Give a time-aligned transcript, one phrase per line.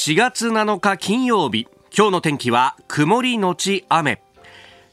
[0.00, 1.66] 4月7日金曜日。
[1.92, 4.22] 今日の天気は曇りのち雨。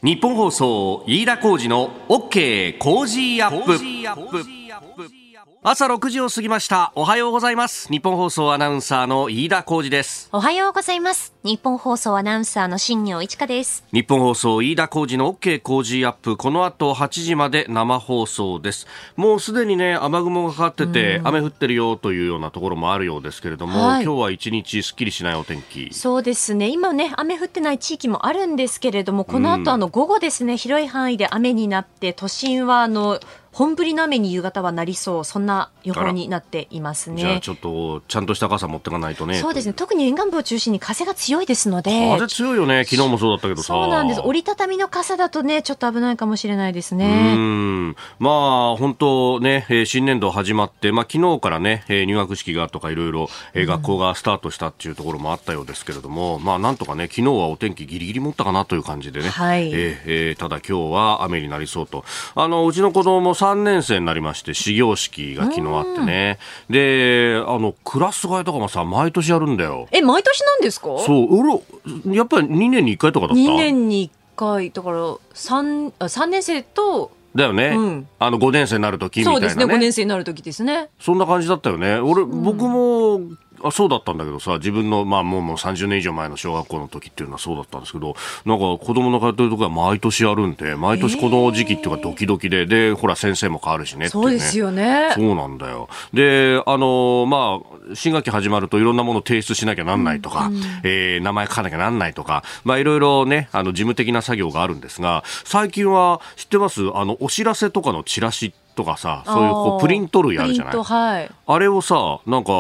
[0.01, 5.24] ニッポン放送飯田浩司の OK Cozy up。
[5.67, 6.91] 朝6時を過ぎました。
[6.93, 7.87] おはようございます。
[7.89, 10.29] ニッポン放送アナウンサーの飯田浩司です。
[10.31, 11.33] おはようございます。
[11.43, 13.83] ニッポン放送アナウンサーの新行市佳です。
[13.91, 16.37] ニッポン放送飯田浩司の OK Cozy up。
[16.37, 18.85] この後8時まで生放送です。
[19.15, 25.91] もうすでにね雨雲がかかってて雨降ってるよというようなところもあるようですけれども、はい、今日は一日すっきりしないお天気。
[25.95, 26.69] そうですね。
[26.69, 33.19] 今ね雨降ってない地域もあるんですけれどもこの後あの午後ですね、広い範囲で雨になって都心はあの
[33.55, 37.21] 本降りの雨に夕方はなりそうそんな予報になっていますね。
[37.21, 39.73] じゃあちょっとちゃんとした傘持っていかないとねそうですね。
[39.73, 42.17] 特に沿岸部を中心に風が強いですので。
[42.17, 42.83] 風強いよね。
[42.83, 43.67] 昨日もそうだったけどさ。
[43.67, 44.19] そうなんです。
[44.25, 47.33] 折りたたみの傘だとねちょっと危ないかもしれないですね。
[47.37, 47.95] うん。
[48.19, 48.29] ま
[48.73, 62.03] あ本当ね新年度始まってまあ昨日からね入学式がとかいろいろ学校がスタートしたっていうところもあったようですけれども、うん、まあなんとかね昨日はお天気ギリギリ持ったかなという感じでね、はい、えー、えー、ただ今日は雨になりそうと。
[62.35, 66.39] あのうちの子供も3年生になりまして始業式が昨日あってね。
[66.69, 69.87] であのクラス替えとかもさ毎年やるんだよ。
[69.91, 70.97] え毎年なんですか？
[70.99, 71.63] そ
[72.05, 80.89] うやっぱり2年に1回とかだった？2年に1回だから 3, 3年生とだよね、うん、あの5年生になる時みたいな、ね、そうですね5年生になる時ですね。
[80.99, 81.97] そんな感じだったよね。
[81.97, 83.19] 俺、僕も
[83.65, 95.11] あそうだったんだけどさ自分の、まあ、もうもう30年以上前の小学校の時っていうのはそうだったんですけどなんか子供の通ってるとこは毎年やるんで毎年この時期っていうかドキドキででほら先生も変わるしね、ね、そうですよね。
[95.15, 95.89] そうなんだよ。
[96.13, 106.81] であのまあ新学期始まるといろんなものを提出しなきゃなんないとか、うん、えー、名前書かなきゃなんないとかまあいろいろねあの事務的な作業があるんですが最近は知ってます？
[106.93, 112.51] あのお知らせとかのチラシとかさそういうこうプリント類あるじゃない、はい、あれをさなんか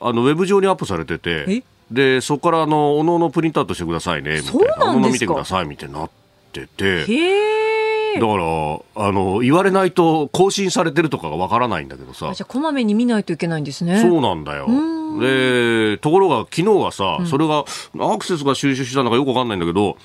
[0.00, 4.84] あのウェブ上にアップされててでそこからあのおのおのプリントアウトしてくださいねみたいな。
[4.84, 6.10] おのおの見てくださいみたいになっ
[6.52, 7.06] てて
[8.14, 12.32] だからあの言われないと更新されてるとかがわからないんだけどさ。
[12.34, 14.00] じゃこまめに見ないといけないんですね。
[14.00, 14.68] そうなんだよ。
[15.20, 17.64] でところが昨日はさ、うん、それが
[18.00, 19.96] アクセスが収集したのかよくわかんないんだけど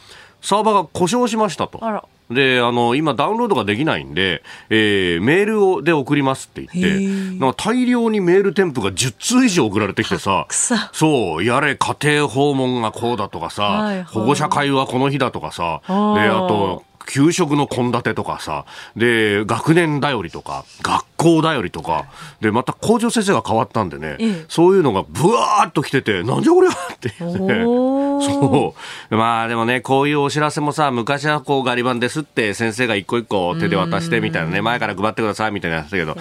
[0.41, 1.81] サーバーが故障しましたと。
[2.29, 10.45] で、あの、今ダウンロードができないんで、えー、メールをで送りますって言って、なんか大量にメール添付が10通以上送られてきてさ、
[10.94, 11.38] そ。
[11.38, 18.66] う、やれ家庭訪問がこうだとかさ、はいはい、保護者会はこの日だとかさ、で、あと、給食の献立とかさ、
[18.96, 22.06] で、学年だよりとか、学校だよりとか、
[22.40, 27.40] で、また校長先生が変わったんでね、そういうのがブワーっと来てて、なんじゃこりゃって言って、
[28.30, 28.75] そ
[29.09, 29.16] う。
[29.16, 36.16] まあでもね、こういうお知らせもさ、昔はこうガリ版ですって先生が一個一個手で渡してみたいなね、前から配ってくださいみたいなやつだけど、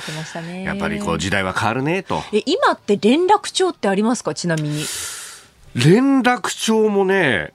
[0.64, 2.22] やっぱりこう時代は変わるねと。
[2.32, 4.84] え、今って連絡帳ってありますかちなみに？
[5.74, 7.52] 連絡帳もね、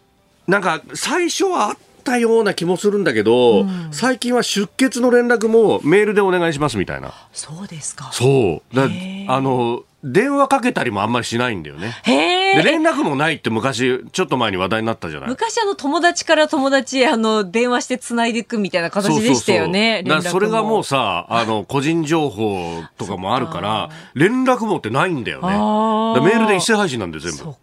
[0.47, 7.13] なんか最初はあったったような気もするんだけど、うん、最近は出血の連絡もメールでお願いしますみたいな。
[7.31, 8.09] そうですか。
[8.11, 8.83] そうだ
[9.29, 11.95] あの電話かけたりもあんまりしないんだよね。
[12.05, 15.29] で連絡もないって昔ちょっと前に話題になったじゃない。
[15.29, 20.03] 昔あの友達から友達へあの電話してつないでいくみたいな形でしたよね。
[20.05, 25.47] そうそれがもうさあの 個人情報とかもあるから連絡網ってないんだよね。
[25.47, 27.55] メールで一斉配信なんで全部。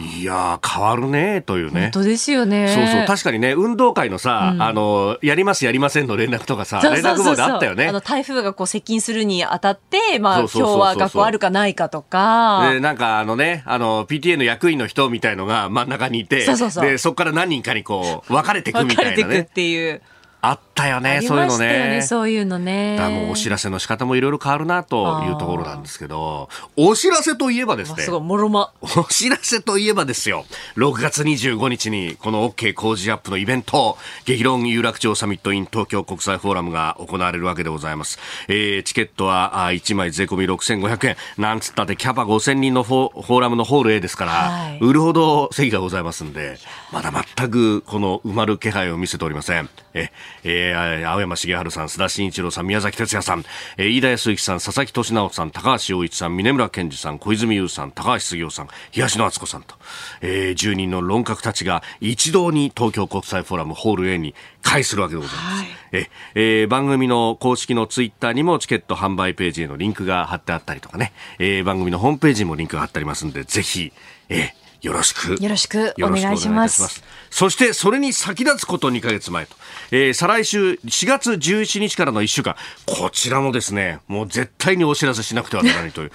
[0.00, 1.82] いや変わるねというね。
[1.82, 2.68] 本当ですよね。
[2.68, 7.86] そうそう確かにね運動会のさ、うん、あのやりますやりませんの連絡とかさ連絡網であったよね。
[7.86, 12.70] あの台風がこう接近するにあたってまあ今日は学校あるかないかとか。
[12.72, 19.16] で、なんかあのね、あの、PTA の役員の人みたいのが真ん中にいて、そで、そこから何人かにこう、分かれていくみたいなね。
[19.22, 20.02] 分かれていくっていう。
[20.42, 22.02] あったよね、そういうのね。
[22.02, 22.96] そういうのね。
[22.96, 28.02] だもうお知らせの仕方もいろいろ変わるなというところなんですけど、お知らせといえばですね。
[28.02, 28.70] すごい、もろま。
[28.80, 30.44] お知らせといえばですよ。
[30.76, 38.18] 6月25日にこの OK 工事アップのイベント、激論有楽町サミットイン東京国際フォーラムが行われるわけでございます。
[38.48, 41.16] えー、チケットはあ1枚税込み6500円。
[41.38, 46.58] なんつったってキャパ5000人のフォフォーラムのホール A ですから、はい、売るほど席がございますんで、
[46.92, 49.68] まだ全くこの埋まる気配を見せておりません。
[49.94, 50.10] え、
[50.44, 53.44] えー、青山茂春さん、須田慎一郎さん、宮崎哲也さん、
[53.76, 59.74] えー、飯田康之さん、佐々木俊直さん、高橋洋一さん、峰村健二さん、小泉優さん、高橋杉雄さん、東野敦子さんと、
[60.20, 65.46] えー、10人の論客たちが一堂に東京国際フォーラムホール A に会するわけでございます。
[65.46, 73.92] はい、ええー、番組の公式のツイッターにもチケット販売ページへのリンクが貼ってあったりとかね、えー、番組のホームページにもリンクが貼ってありますんで、ぜひ、
[74.28, 75.36] えーよろしく。
[75.42, 77.02] よろしくお願いします。
[77.30, 79.56] そして、それに先立つこと2ヶ月前と。
[79.90, 82.56] えー、再来週4月17日からの1週間、
[82.86, 86.12] こちらもですね、もう絶対にお知らせしなくてはならないという。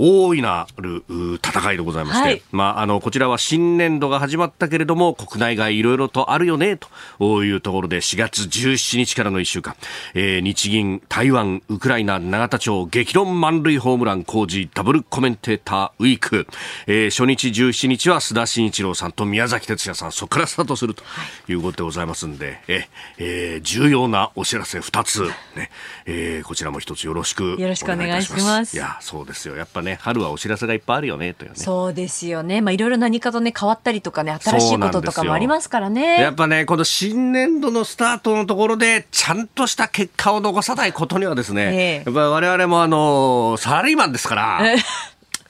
[0.00, 1.04] 大いなる
[1.42, 6.78] 戦いでございまして、はい、まあ、あの、こちらは新年度が始まったけれども、国内外いろいろとあるよね、
[7.18, 9.74] というところで、4月17日からの1週間、
[10.14, 16.46] えー、日銀、台湾、ウクライナ、永田町、激論満塁ホームラン工事、ダブルコメンテーターウィーク、
[16.86, 21.02] えー、初日17日は須田慎一郎さんと宮崎哲也さん、そこからスタートすると
[21.48, 25.22] いうことでございますんで、ええー、重要なお知らせ2つ、
[25.56, 25.70] ね、
[26.06, 28.76] えー、こちらも一つよろしくよろしくお願いします。
[28.76, 29.56] いや、そうですよ。
[29.56, 31.56] やっぱね、ね、春はお知らせがいっぱいあるよね、というね。
[31.56, 32.60] そうですよね。
[32.60, 36.20] まあ、いろいろ何かとね、変わったりとかね、新しいこととかもありますからね。
[36.20, 44.60] やっぱね、この新年度のスタートのところで、ちゃんとした結果を残さないことにはですね、ええ、やっぱ我々もあの、サラリーマンですから、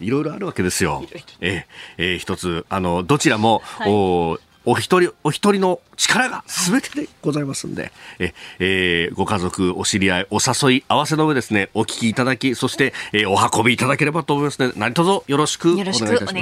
[0.01, 1.05] いろいろあるわけですよ。
[1.41, 4.39] えええ一つ、あの、どちらも、はい、お
[4.71, 15.91] お一人お一人の力が全てでございますんで、ええー、ご家族、お知り合い、お誘い合わせの上ですね、お聞きいただき、そして、えー、お運びいただければと思いますので、何卒よろしくお願い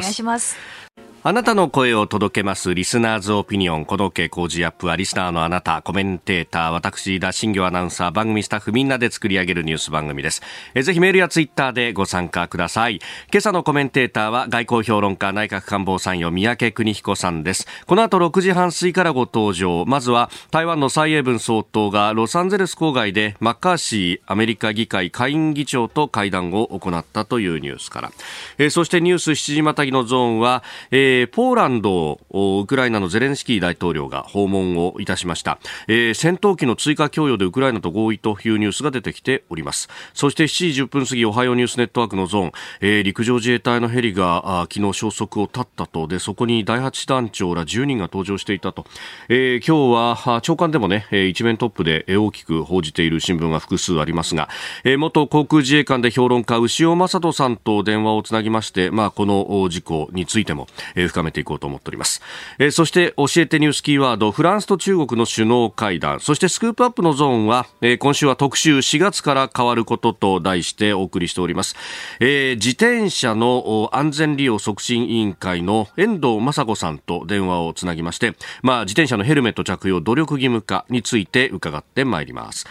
[0.00, 0.85] いします。
[1.28, 3.84] あなたの声を届けますリスナーズオピニオン。
[3.84, 10.40] この傾向ジアップはリスナーのあなた、コメンテーター、私、田新業アナウンサー、番組スタッフみんなで作り上げるニュース番組です。
[10.76, 13.00] えぜひメールやツイッターでご参加ください。
[13.32, 17.66] 今朝のコメンテーターは外交評論家、内閣官房参与、三宅邦彦さんです。
[17.86, 19.84] この後6時半過ぎからご登場。
[19.84, 28.12] まずは台湾の蔡英文総統がロサンゼルス郊外でマッカーシーアメリカ議会下院議長と会談を行ったというニュースから。
[28.58, 30.62] えそしてニュース7時またぎのゾーンは、
[30.92, 35.58] えー、ポーランドをウクライナのゼレンスキー大統領が訪問をいたしました、
[35.88, 39.88] えー、戦闘機の追加供与でウクライナと合意というニュースが出てきております。
[40.12, 46.06] そして7時10分過ぎおはようニュースネットワークのゾーン、えー、陸上自衛隊のヘリがあ昨日消息を絶ったと。
[46.06, 48.86] でそこに第8団長ら10人が搭乗していたと、
[49.28, 54.48] えー、今日は長官でもね一面トップで大きく報じている新聞が複数ありますが、
[54.84, 62.22] えー、元航空自衛官で評論家牛尾正人さんと電話をつなぎまして、まあ、この事故についても、えー、深めていこうと思っております、
[62.58, 66.20] えー、そして教えてニュースキーワードフランスと中国の首脳会談。
[66.20, 71.76] そしてスクープアップのゾーンは、えー、今週は特集4月から変わることと題してお送りしております、
[72.20, 82.66] えー、自転車の安全利用促進委員会の遠藤雅子さんと電話をつなぎまして、まあ、自転車のヘルメット着用努力義務化について伺ってまいります。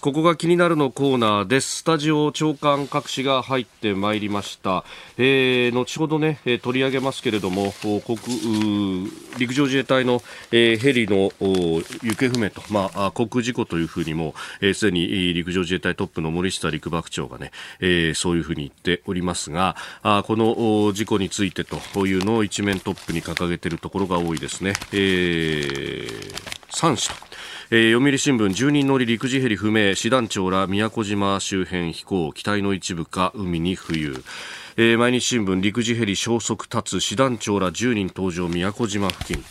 [0.00, 1.80] ここが気になるのコーナーです。
[1.80, 4.82] スタジオ長官各紙が入ってまいりました。
[5.18, 11.82] えー、後ほどね、えー、取り上げますけれども、国陸上自衛隊の、えー、ヘリの行
[12.18, 17.50] 方不明と、まあ、航空事故というふうにも、す、えー、で、に陸上自衛隊トップの森下陸幕長がね、
[17.80, 24.72] えー、そういうふうに言っておりますが、あこの事故についてというのを一面トップに掲げているところが多いですね。
[24.92, 26.34] えー、
[26.70, 27.29] 3社。
[27.72, 34.24] えー、読売新聞10人乗り陸自ヘリ不明師団長ら宮古島周辺飛行機体の一部か海に浮遊。
[34.76, 39.44] えー、毎日新聞陸自ヘリ消息立つ師団長ら10人登場宮古島付近。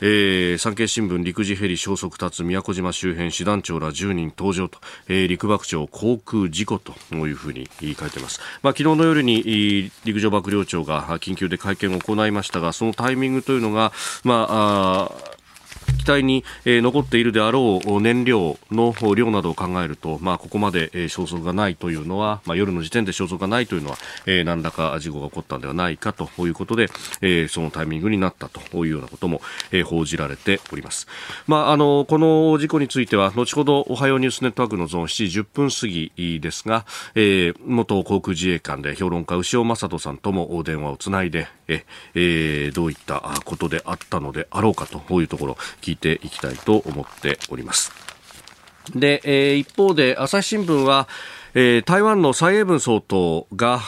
[0.00, 4.78] えー、産経新聞陸自ヘリ消息立つ宮古島周辺師団長ら10人登場と、
[5.08, 13.92] えー、陸幕長航空事故というふうに書いています、まあ、昨日の夜に陸上幕僚長が緊急で会見を行いましたがそのタイミングというのが、
[14.24, 15.33] まあ、あ
[15.98, 23.96] 機体に、え、残っているであろう燃料の量などを考えると、まあ、ここまで、えー、消息がないというのは、まあ、夜の時点で消息がないというのは、
[24.26, 26.88] えー、何らか事故が起こったのではないかということで、
[27.20, 31.06] えー、そのタイミングになったというようなことも、えー、報じられております。
[31.46, 47.92] まあ、あの、この事故については、後ほどおはようニュースネットワークのゾーン7時10分過ぎですが、えー、元航空自衛官で評論家牛尾正人さんとも電話をつないで、ええー、どういったことであったのであろうかというところ聞いていきたいと思っております。
[48.94, 51.08] で、えー、一方で朝日新聞は、
[51.56, 53.78] えー、台湾の蔡英文総統が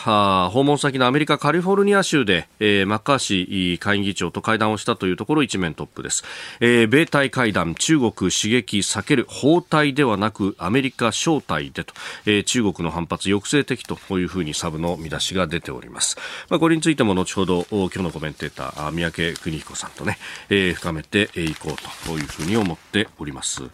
[0.51, 6.23] 訪問先のアメリカカリフォルニア州で、えー、マッカーシー下院議長と会談をしたというところ一面トップです、
[6.61, 11.93] えー、米台会談中国刺激避ける包帯ではなくアメリカ招待でと、
[12.25, 16.17] えー、中国の反発抑制的というふうにサブの見出しが出ております、
[16.49, 20.19] まあ、これについても後ほど今日のコメンテーター三宅邦彦さんとね、
[20.51, 23.65] えー、深めていこうというふうに思っております。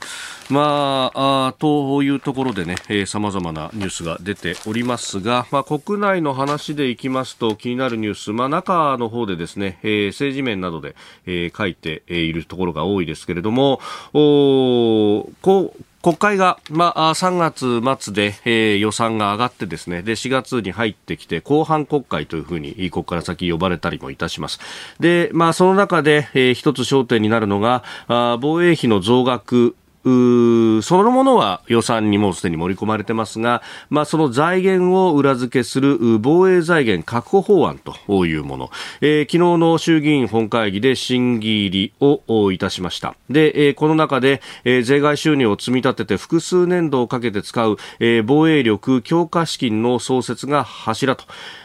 [0.48, 10.94] まああというところでねさまざまなニュースが出ておりますが、まあ、国内の話でいきますと気になるニュース、まあ、中の方でですね、えー、政治面などで、
[11.26, 13.80] えー、書いているところが多いですけれども、
[14.14, 24.58] おこう国会が、まあ、3月末で、えー、予算が上がってですね、で、4月に入ってきて、後半国会というふうに、ここから先呼ばれたりもいたします。
[24.98, 43.14] で、まあ、その中で、えー、一つ焦点になるのが、あ防衛費の増額そのものは予算にもすでに盛り込まれてますが、まあ、その財源を裏付けする防衛財源確保法案というもの、えー、昨日の衆議院本会議で審議入りをいたしました。
[43.30, 51.24] で、えー、この中で、えー、税外収入を積み立てて複数年度をかけて使う、えー、防衛力強化資金の創設が柱と。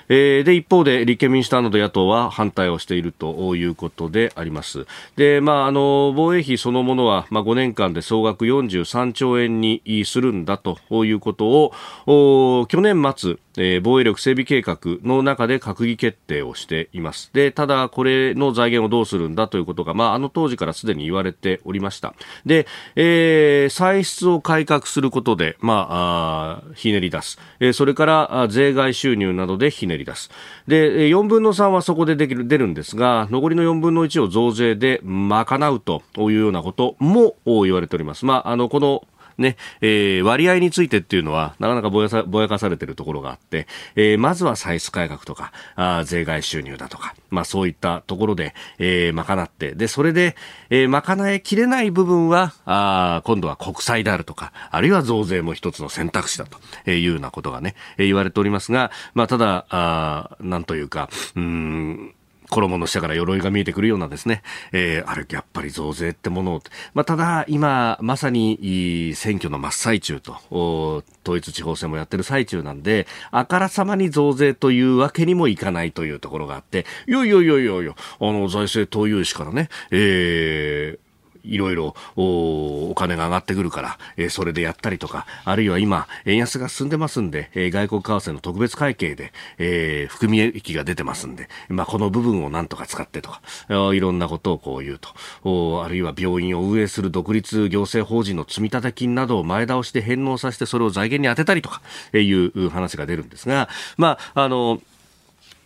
[0.09, 4.85] えー、で、一方で立憲民主党など野党は反対をしているということであります。
[5.15, 11.71] で、まあ、あの、防衛費そのものは、まあ、5年間で総額43兆円にするんだということ
[12.05, 17.31] を、去年末、えー、防衛力整備計画の中で閣議決定をしています。
[17.33, 22.13] で、ただ、これの財源をどうするんだということが、まあ、あの当時からすでに言われておりました。
[22.45, 27.39] で、えー、歳出を改革することで、まあ、あひねり出す。
[27.59, 30.29] えー、それから、税外収入などでひねり出す。
[30.67, 38.25] で、4分の3はそこでできる、出るんですが、残りの4分の1を増税で賄うというようなことも言われております。
[38.25, 50.35] まあ、あの、この、ね、えー、割合についてっていうのは、なかなかぼやさぼやかされてるところがあって、えー、まずは歳出改革とか、あ税外収入だとか、まあそういったところで、えー、賄って、で、それで、
[50.69, 62.15] えー、賄いきれない部分は、あ今度は国債であるとか、あるいは増税も一つの選択肢だというようなことがね、え、言われておりますが、まあただ、あなんというか、うん、
[62.49, 66.61] 衣の下から鎧が見えてくるようなですね、えー、あれ、やっぱり増税ってものを、
[66.93, 81.06] まあ、ただ、今、まさに選挙の真っ最中と、統一地方選もやってる最中なんで、あからさまに増税というわけにもいかないというところがあって、いやいやいやいやいや、あの、財政投融資からね、えー、
[81.47, 95.09] いろいろお金が上がってくるから、えー、それでやったりとか、あるいは今、円安が進んでますんで、えー、外国為替の特別会計で、えー、含み益が出てますんで、まあ、この部分をなんとか使ってとか、いろんなことをこう言うと、
[95.43, 101.81] おあるいは病院を運営する独立行政法人の積立金などを前倒しで返納させて、それを財源に充てたりとか、
[102.13, 104.81] えいう話が出るんですが、まあ、あの、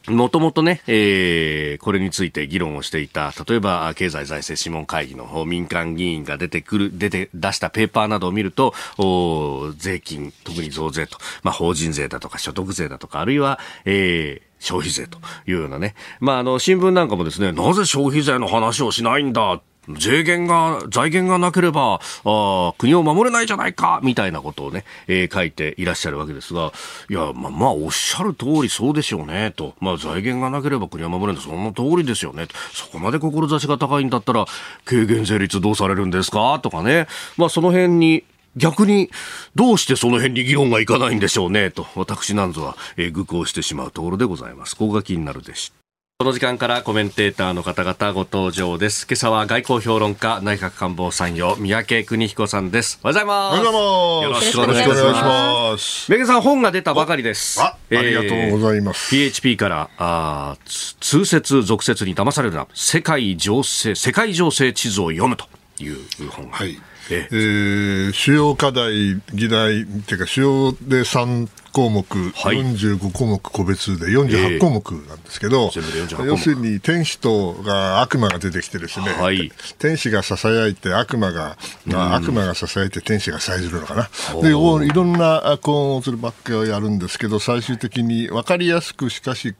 [0.07, 15.93] もともとね、えー、これについて議論をしていた、例えば経済財政諮問会議の民間議員が出てくる、出て、出したペーパーなどを見ると、お税金、特に増税と、まあ、法人税だとか所得税だとか、あるいは、えー、消費税というようなね。
[16.19, 26.71] まあ、あの、新聞なんかもですね、なぜ消費税の話をしないんだ税源が、財源がなければ、あ国を守れないじゃないか、みたいなことをね、えー、書いていらっしゃるわけですが、
[27.09, 29.73] いや、まあ、まあ、おっしゃる通りそうでしょうね、と。
[29.79, 31.43] まあ、財源がなければ国は守れない。
[31.43, 32.47] その通りですよね。
[32.73, 34.45] そこまで志が高いんだったら、
[34.85, 36.59] 軽減税率どうされるんですか？
[36.61, 37.07] とかね。
[37.37, 38.23] まあ、その辺に、
[38.55, 39.09] 逆に、
[39.55, 44.75] どうしてその辺に議論がいかないんでしょうね、と、私なんぞは、えー、愚行してしまうところでございます。
[44.75, 45.80] ここが気になるでした。
[46.21, 49.07] この時間からコメンテーターの方々ご登場です。
[49.09, 52.99] 今朝は外交評論家、内閣官房参与、三宅邦彦さんです。
[53.01, 53.65] おはようございます。
[53.65, 56.11] よろしくお願いします。
[56.11, 57.59] 三宅さん、本が出たばかりです。
[57.59, 59.15] あ、ありがとうございます。
[59.15, 60.57] えー、PHP から、あ
[60.99, 65.47] 通説、俗説に騙されるな、世界情勢、世界情勢地図を読むと
[65.79, 65.97] いう
[66.29, 66.55] 本が。
[66.55, 66.79] はい。
[67.09, 67.35] ええ。
[67.35, 84.09] ー、主要課題、議題っていうか、主要で3項目、はい、45項目個別で48項目なんですけど、えー、要するに天使とが悪魔が出てきてですね、はい、天使が囁いて悪魔が、まあ、悪魔が囁いて天使がさえずるのかな。
[84.41, 89.55] で、いろんな高音するばっかをやるんですけど、最終的に分かりやすくしかし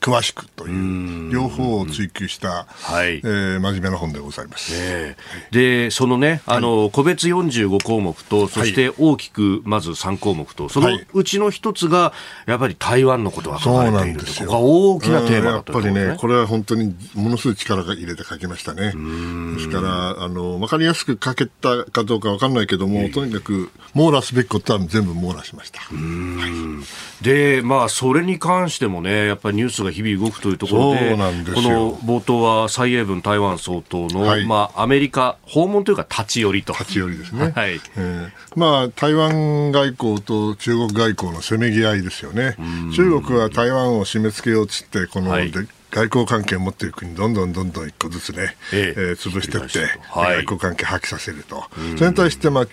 [0.00, 3.16] 詳しくという両方を追求した、はい。
[3.18, 4.72] えー、真面目な本でございます。
[4.74, 5.54] えー、
[5.86, 12.12] でそのねあの、はい、個別45項目とそして大きくまず3項目とそのうちの一つが
[12.46, 18.92] やっぱり台湾のことが書かれているとこが大きなテーマだと、ね、やっぱりねこれは本当にものすごい力が入れて書きましたね。
[19.56, 25.80] ですからあの分かりやすく書けたかどうか分かんないけども、えー、とにかく網羅すべきことは全部網羅しました。
[25.80, 25.94] は
[27.20, 31.16] い、でまあそれに関してもねやっぱりニュースが日々動くというところで、こ
[31.62, 36.72] の冒頭は蔡英文台湾総統の、はい、まあ、アメリカ訪問というか立ち寄りと。
[36.72, 37.52] 立ち寄りですね。
[37.56, 37.80] はい。
[37.96, 42.56] えー、まあ、台湾外交と中国外交のせめぎ合いですよね。
[42.94, 45.52] 中国は台湾を締め付けようとって、この、はい、
[45.90, 51.64] 外交関係を持っている国、どんどんどんどん一個ずつね、えええー、潰していって、はい、外交関係破棄させると、
[51.96, 52.66] それに対して、まあ、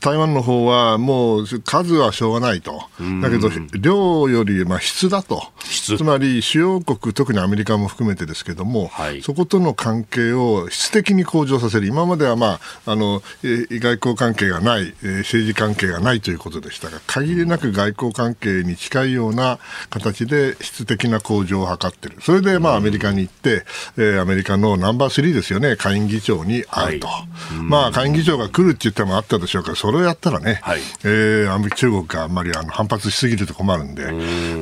[0.00, 2.82] 台湾の方はもう数はしょうがないと、
[3.20, 19.58] だけど量よりまあ質だと、つまり主要国、特にアメリカも含めてですけども、はい、そことの関係を質的に向上させる、今までは、まあ、あの外交関係がない、政治関係がないということでしたが、限りなく外交関係に近いような
[19.90, 22.18] 形で質的な向上を図っている。
[22.20, 23.64] それでで、まあ、アメリカに行って、
[23.96, 27.06] えー、アメリカのナンバー3ですよね、下院議長に会うと。
[27.06, 34.06] はい、まあ、下院議長が来るって言ってもあったでしょうから、それをやったらね、はい、えー、中国があんまりあの反発しすぎると困るんで、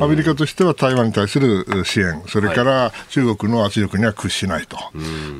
[0.02, 4.78] アメリカとしては台湾に対する支援、それから中国の圧力には屈しないと。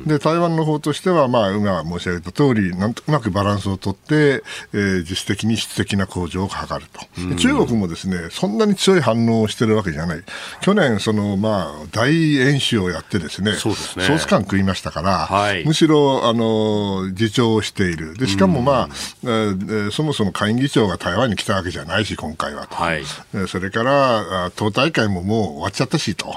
[0.05, 4.43] で、台湾の方としては、まあ、今申し上げた通り、なんとうまくバランスをとって、
[4.73, 7.35] えー、実質的に質的な向上を図ると。
[7.37, 10.23] 中国もですね、そんなに強い反応をしてるわけじゃない。
[10.61, 12.11] 去年、その、まあ、大
[12.49, 18.15] 演習をやってですね、そうですねソース感食いましたから、はい、むしろ、あの、自重している。
[18.15, 18.89] で、しかもまあ、
[19.23, 22.75] えー、そもそも下院議長が台湾に来たわけじゃないし、今回はと。
[22.75, 23.03] はい、
[23.47, 26.35] それから、党大会ももう終わっちゃったしと。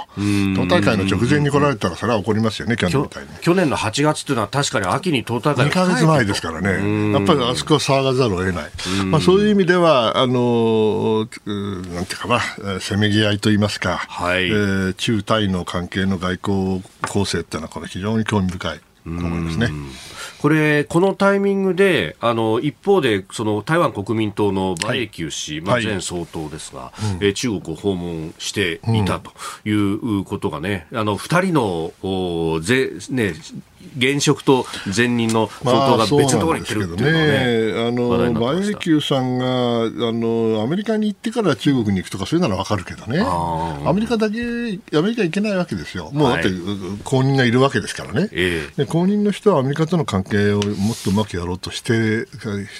[0.56, 3.28] 党大会の直前に来られたら、それは怒りますよね、去年みたいに。
[3.40, 7.12] 去年の8月っていうのは確かに秋に党大会2か月前ですからね。
[7.12, 8.64] やっぱりあそこは騒がざるを得ない。
[9.06, 18.80] まあ、そういう意味では、あの、なんていうかな、せめぎ合いといいますか、はい、えー、中台の関係系の外交構成っていうのは、これ非常に興味深い。
[19.06, 19.68] 思いますね。
[20.40, 29.32] これ、このタイミングで、あの一方で、その台湾国民党の馬英九氏、はい、まあ、前総統ですが、はい、え中国を訪問していたと
[29.64, 33.34] いうことがね、あの2人のおぜ、ね、
[33.96, 37.88] 現職と前任の総統が別のところに行ってるっていうのはね、ね。
[37.88, 44.38] あの馬英九さんがあのアメリカに行ってから中国に行くとかそういうならわかるけどね、アメリカだけ、
[44.96, 46.49] アメリカ行けないわけですよ、もうだって、
[47.04, 52.28] 公認がいるわけですからね、で公認の人はアメリカとの関係をもっとうまくやろうとして、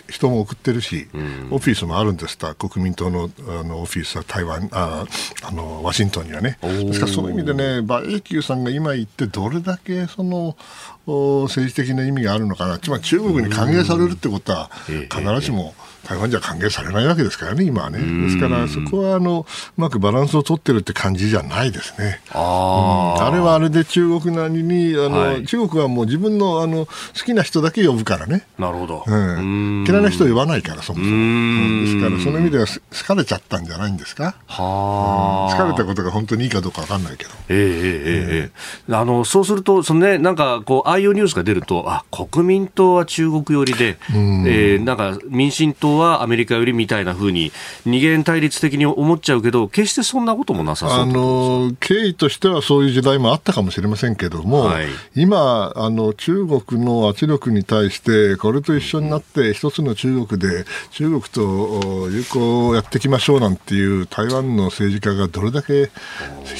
[0.09, 2.39] 人も送ってるし、うん、オフィスもあるんです。
[2.39, 5.07] と、国民党のあのオフィスは台湾あ
[5.43, 10.57] あのワシントンにはね、ですからそういう意味でね、馬英九さんが今行って、どれだけその
[11.05, 15.75] 政治的な意味があるのかな、つまり中国に歓迎されるってことは、必ずしも
[16.05, 17.99] 台湾じゃ歓迎されないわけですからね、今はね。
[17.99, 19.47] ですから、そこはあの
[19.77, 22.21] うまくバランスを取ってるって感じじゃないですね。
[22.31, 26.93] あ,、うん、あれはあれで中国なりにあの、はい、中国はもう自分のあの好
[27.25, 28.47] きな人だけ呼ぶからね。
[28.59, 29.05] なるほど。
[29.07, 31.11] うん、嫌いな人呼ばないから、そもそも。
[31.11, 34.35] うん、ですから、その意味では好かれちゃったんじゃないんですか？
[34.47, 37.31] はあ、好かれたことが本当にいいかどうか分かんないけど。
[37.49, 47.53] ええええええあのそうすると、そのね、なんかこう、ああいうニュースが出ると、あ国民党は中国寄りで、えー、なんか民進党はアメリカよりみたいなふうに
[47.85, 65.91] 二元対立的に思っちゃうけど決してそんなこともなさそうあの経緯としてはそういう時代もあったかもしれませんけども、はい、今あの中国の圧力に対してこれと一緒になって一つの中国で中国と友好をやっていきましょうなんていう台湾の政治家がどれだけ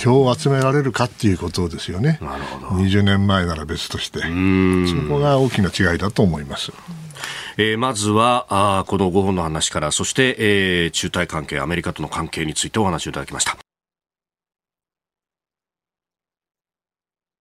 [0.03, 2.19] 票を集められるかっていうことですよね。
[2.21, 4.21] なるほど20年前なら別として。
[4.21, 6.73] そこが大きな違いだと思います。
[7.57, 13.57] えー、まずはあこの5本の話からそして、えー、中台関係アメリカとの関係についてお話をいただきました。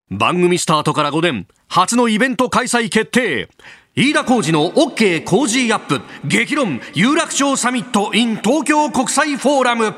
[0.10, 3.50] 番組スタートから5年初のイベント開催決定。
[3.96, 9.94] 飯田浩二の OK 工事アップ激論有楽町サミット in 東京国際フォーラム。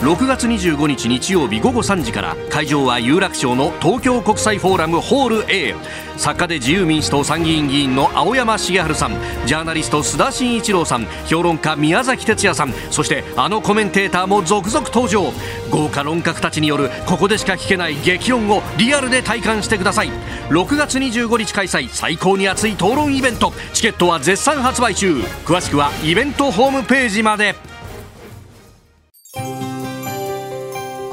[0.00, 5.74] 6月25日日曜日午後3時から会場は有楽町の東京国際フォーラムホール A
[6.16, 9.12] 作家で自由民主党参議院議員の青山茂春さん
[9.46, 15.32] ジャーナリスト須田慎一郎さん評論家宮崎哲也さんそしてあのコメンテーターも続々登場。
[15.70, 20.10] 豪華論客たちによるここでしか聞けない激論をリアルで体感してください。
[20.50, 23.52] 6月25日開催最高に熱い討論イベント。
[23.72, 25.16] チケットは絶賛発売中。
[25.44, 27.73] 詳しくはイベントホームページまで。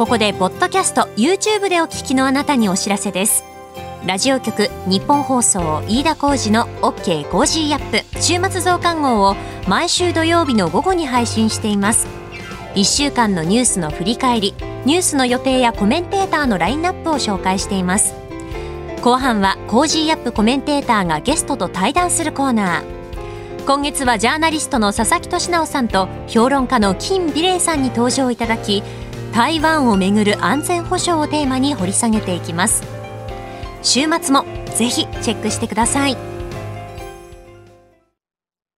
[0.02, 3.44] ここでポッドキャスト YouTube でお聞きのあなたにお知らせです。
[4.04, 9.36] ラジオ局日本放送飯田浩二の OK コージーアップ週末増刊号を
[9.68, 12.08] 毎週土曜日の午後に配信しています。
[12.74, 18.16] 1週間のニュースの振り返りニュースの予定やコメンテーターのラインナップを紹介しています。
[19.04, 23.02] 後半は Cozy up コメンテーターがゲストと対談するコーナー。
[23.68, 28.82] 今月はジャーナリストの佐々木俊尚さんと評論家の金美齢さんに登場いただき
[29.34, 32.84] 台湾をめぐる安全保障をテーマに掘り下げていきます。
[33.82, 36.18] 週末もぜひチェックしてください。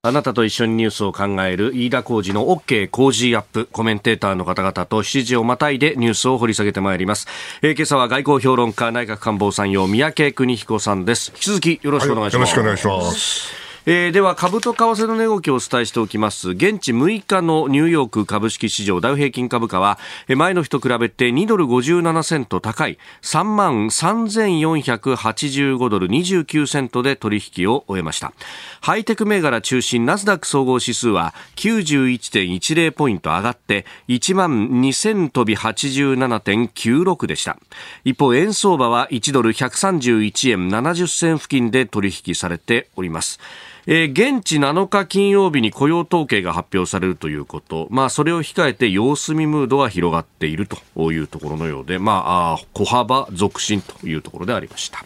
[0.05, 7.25] あなたと一緒にニュースを考える飯田浩二の OK 工事アップコメンテーターの方々と7時をまたいでニュースを掘り下げてまいります、
[7.61, 11.31] えー、今朝は外交評論家内閣官房参与三宅邦彦さんです。
[11.35, 16.51] 引き続きよろしくお願いします、はい、よろしくお願いしますえー、では株と為替の値動きをお伝えしておきます。
[16.51, 28.31] 現地6日のニューヨーク株式市場ダウ平均株価は前の日と比べて2ドル57セント高い3万3485ドル29セントで取引を終えました。
[28.79, 37.57] ハイテク銘柄中心ナスダック総合指数は91.10ポイント上がって1万2000飛び87.96でした。
[38.05, 43.41] 一方円相場は1ドル131円70銭付近で取引されております。
[43.85, 55.03] えー、現地7日金曜日に雇用統計が発表されるということ、まあ、それを控えて様子見ムードが広がっているというところのようで、まあ、小幅続伸というところでありました。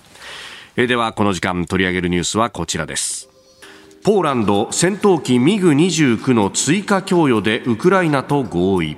[0.75, 3.29] えー、では、この時間取り上げるニュースはこちらです。
[4.03, 8.95] ポーランド戦闘機ミグ29の追加供与でウクライナと合意。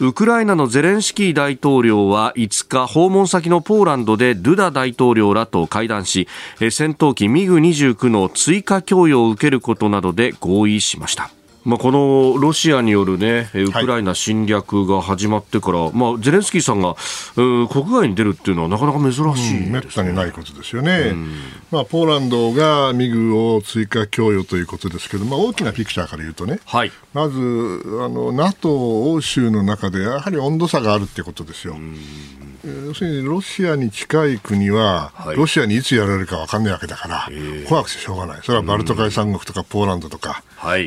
[0.00, 6.26] ウクライナのゼレンスキー大統領は5日訪問先のポーランドでドゥダ大統領らと会談し
[6.58, 11.30] 戦闘機ミグ29の追加供与を受けることなどで合意しました。
[11.64, 16.94] まあ、このロシアによる、ね、ウクライナ侵略が始まってから、はい、まあ、ゼレンスキーさんが
[17.34, 21.32] 国外に出るっていうのはなかなか珍しい、ね、めったにないことですよね、うん、
[21.70, 31.74] まあ、ポーランドがミグを追加供与ということですけど、まあ、大きなピクチャーから言うとね、はい、まずあの NATO 欧州の中でやはり温度差があるってことですよ。
[31.74, 31.96] うん。
[32.86, 37.28] 要するにロシアに近い国は、はい、ロシアにいつやられるか分かんないわけだから、
[37.68, 40.42] 怖くてしょうがない、それはバルト海三国とかポーランドとか、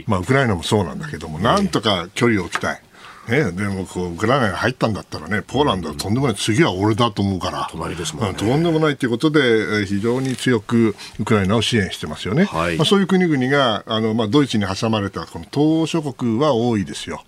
[0.08, 2.82] まあ、ウクライナもそうなんだけども、なんとか距離を置きたい。
[3.28, 17.24] ね、でもこうウクライナに入ったんだったらね、ポーランドはとんでもない、次は俺だと思うから、隣ですもん、ね、とんでもないということで、非常に強くウクライナを支援してますよね、はい、まあ、そういう国々があの、まあ、ドイツに挟まれたこの東欧諸国は多いですよ。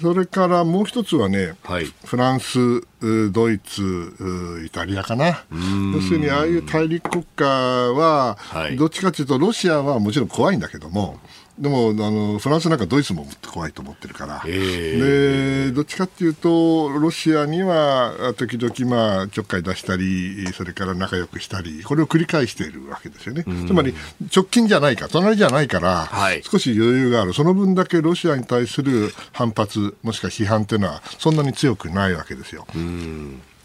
[0.00, 2.58] それからもう一つはね、はい、フランス、
[3.30, 5.44] ドイツ、イタリアかな、
[5.92, 8.38] 要するにああいう大陸国家は、
[8.78, 11.20] どっちかというと、ロシアはもちろん怖いんだけども、
[11.60, 23.94] でもあのフランスなんかドイツも怖いと思ってるから、でどっちかっていうとロシアには時々、まあ、ちょっかい出したりそれから仲良くしたりこれを繰り返しているわけですよね、つまり
[24.34, 27.34] 直近じゃないか隣じゃないから、はい、少し余裕がある。
[27.34, 32.66] その分だけロシアに対する反発もしくは批判というのはそんなに強くないわけですよ。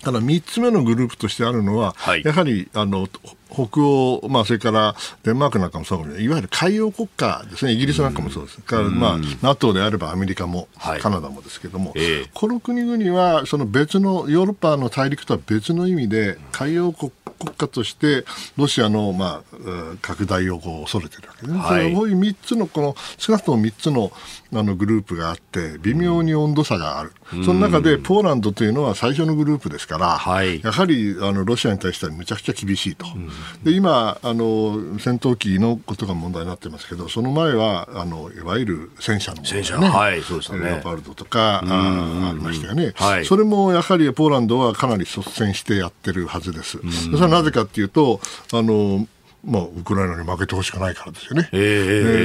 [0.01, 3.07] ただ3つ目のグループとしてあるのは、はい、やはりあの
[3.55, 6.27] 北欧、まあ、それからデンマークなんかもそうい。
[6.27, 18.25] わゆる海洋国家ですね、イギリスなんかもそうです、からまあ、NATO であればアメリカも、はい、カナダもですけども、えー、この国々はその別のヨーロッパの大陸とは別の意味で、海洋国国家として
[18.57, 24.11] ロシアの、まあ、拡大をこう恐れてるわけですね、はい、こういう3つのこの少なくとも3つの
[24.53, 33.29] あのグループがあって微妙に温度差がある、うん、その中でポーランドというのは最初のグループですから、はい、やはりあのロシアに対してはむちゃくちゃ厳しいと、うん、
[33.63, 46.79] で今あの、戦闘機のことが問題になってますけどその前はあのいわゆる戦車のもの、ね、はい、そうですね、レオパルドとか、うん、あありましたよね、はい、それもやはりポーランドはかなり率先してやってるはずです。
[47.05, 48.19] それはなぜかというと
[48.53, 49.07] あの
[49.43, 51.57] まあ、ウクライナに負けてほしくないからですよね、え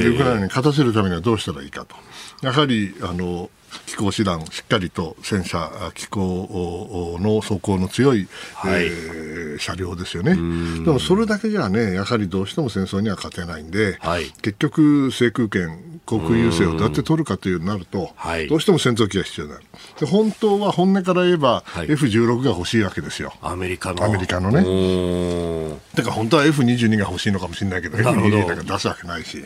[0.03, 1.95] ー、ウクライナに勝たせるためにはどうしたらいいかと。
[2.41, 3.51] やはりあの
[3.85, 10.35] 機構師団、しっかりと戦車、機構の走行の強い、はい、えー、車両ですよね。
[10.35, 18.11] でもそれだけじゃね、やはりどうしても戦争には勝てないんで、はい、結局、制空権、航空優勢をどうやって取るかというなると、
[18.49, 19.65] どうしても戦闘機が必要になる。
[19.99, 23.33] で本当は本音から言えば、はい、F16 が欲しいわけですよ。
[23.41, 24.03] アメリカの。
[24.03, 25.77] アメリカのね。
[25.93, 29.45] だから本当は F22 が欲しいのかもしれないけど、ど F22 なんか出すわけないし。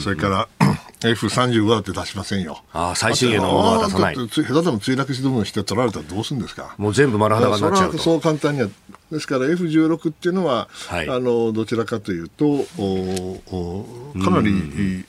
[0.00, 0.48] それから、
[1.08, 2.62] F35 だって出しませんよ。
[2.72, 4.14] ああ、最新鋭のものは出さない。
[4.14, 6.74] 下手でも墜落しどもして取られたらどうするんですか？
[6.78, 7.98] もう全部丸裸になっちゃうと。
[7.98, 8.68] そう簡単には。
[9.10, 15.04] ですから F16 っていうのは、はい、あのどちらかというとおおかなり、うん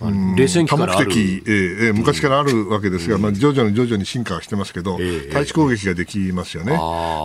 [0.00, 1.08] 冷戦期からある。
[1.08, 4.98] 的、えー、昔からあるわけですが、まあ、徐々に徐々に進化はしてますけど、
[5.32, 6.78] 対地攻撃ができますよね、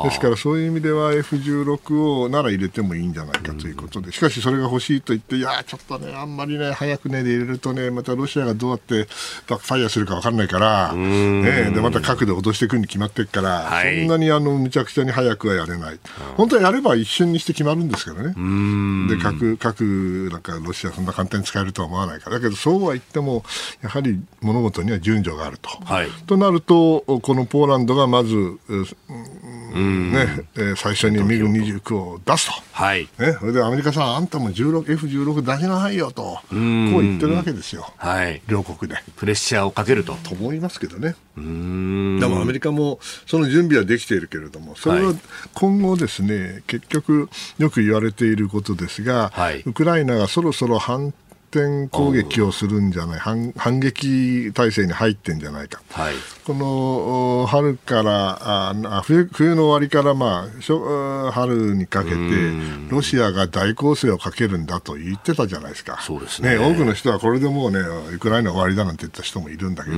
[0.03, 9.07] ですからそういう意味では F16 をなら入れてもいいんじゃないかということで、しかしそれが欲しいと言って、いや、ちょっとね、あんまりね、早くね、入れるとね、またロシアがどうやって
[9.47, 15.99] バックファイアするか分かんないから、ね、でまた核で脅してくるに決まってるから、はい、そんなにあのむちゃくちゃに早くはやれない、
[16.38, 18.34] 本当はやれば一瞬にして決まるんですけどね、
[19.10, 23.43] で核核なんかロシア、そんな簡単に使えるとは思わないから、だけどそうは言っても、
[23.82, 25.69] やはり物事には順序があると。
[25.84, 28.58] はい、となると、このポーランドがまず、ね
[30.56, 32.54] えー最初にミグ29を出すと。
[32.74, 33.08] はい。
[33.17, 38.41] ね、それでアメリカさん、あんたも F16 出しなさいよと、こう言ってるわけですよ、はい。
[38.47, 39.00] 両国で。
[39.15, 40.13] プレッシャーをかけると。
[40.24, 41.15] と思いますけどね。
[41.38, 42.19] うーん。
[42.19, 45.13] でもアメリカもその準備はできているけれども、それは
[45.54, 51.13] 今後ですね、結局よく言われていることですが、はいウクライナがそろそろ反
[51.52, 55.82] 転攻撃をするんじゃない、反反撃態勢に入ってんじゃないか。
[55.92, 56.14] はい。
[56.46, 62.16] このお春からああ冬冬の終わりから、まあ、春にかけて
[62.90, 66.00] ロシアが大攻勢をかけるんだと言ってたじゃないですか。
[66.02, 66.58] そうですね。
[66.58, 67.80] 多くの人はこれでもうね
[68.14, 69.98] ウクライナ終わりだなんて言った人もいるんだけど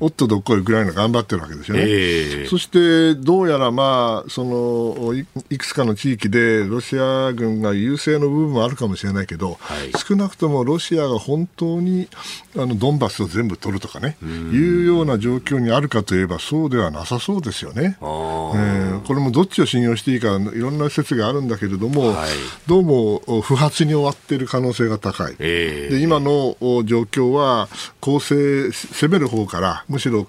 [0.00, 2.46] おっとどっこいウクライナ頑張ってるわけですよね、ええ。
[2.46, 9.92] そしてどうやら、まあ、そのいいくつかの地域でロシア軍が優勢の部分もあるかもしれないけど、はい。
[9.96, 12.08] 少なくともロシアが本当に
[12.56, 17.96] あのドンバスを全部取るとかね、いうような状況にあるかといえばそうではなさそうですよね。
[18.00, 22.30] あえーーこれもどっちを信用していいかいろんな説があるんだけれども、はい
[22.66, 25.34] どうもお不発に終わっている可能性が高い。
[25.38, 27.68] ええで今のお状況は
[28.00, 30.26] 攻勢攻める方からむしろ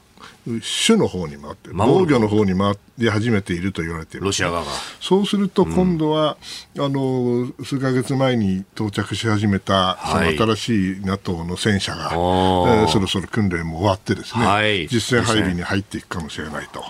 [0.62, 4.72] 主の方に回って防御の方に回り始めていると言われているロシア側が。
[5.00, 6.38] そうすると今度は、
[6.78, 10.36] あの数ヶ月前に到着し始めた、はい。
[10.36, 14.88] その新しい NATO の戦車が、えーそろそろ訓練も終わってですね、はい。
[14.88, 16.84] 実戦配備に入っていくかもしれないと。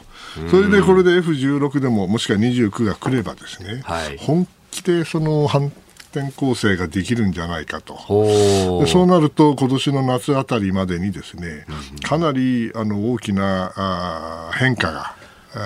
[0.49, 4.17] それでこれで F16 でももしくは29が来ればですね、はい。
[4.17, 5.71] 本気でその反
[6.13, 7.97] 転攻勢ができるんじゃないかと。
[8.86, 11.65] そうなると、今年の夏あたりまでにですね、
[12.04, 15.15] かなりあの大きなあー変化が、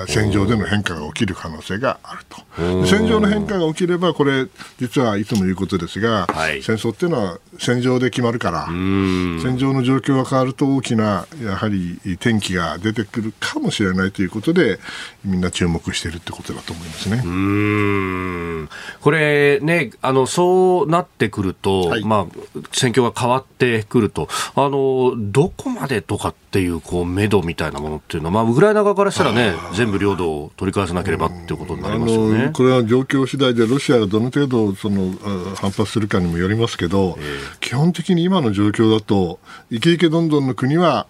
[0.08, 2.38] 戦場での変化が起きる可能性があると。
[2.82, 4.47] で戦場の変化が起きれば、これ、
[4.80, 6.62] 実はいつも言うことですが、はい。
[6.62, 14.80] 戦争っていうのは戦場で決まるから、戦場の状況が変わると大きな、やはり転機が出てくるかもしれないということで、
[15.23, 18.67] みんな注目しているってことだと思いますね。
[19.02, 22.04] これね、あの、そうなってくると、はい。
[22.04, 32.52] まあ、戦況が変わってくると、あの、どこまでとかっていう、こう、目処みたいなものっていうのは、まあ、ウクライナ側からしたらね、全部領土を取り返さなければっていうことになりますよね。
[32.54, 37.18] これは状況次第でロシアがどの程度そのあ反発するかにもよりますけど、
[37.60, 41.08] 基本的に今の状況だとイケイケどんどんの国は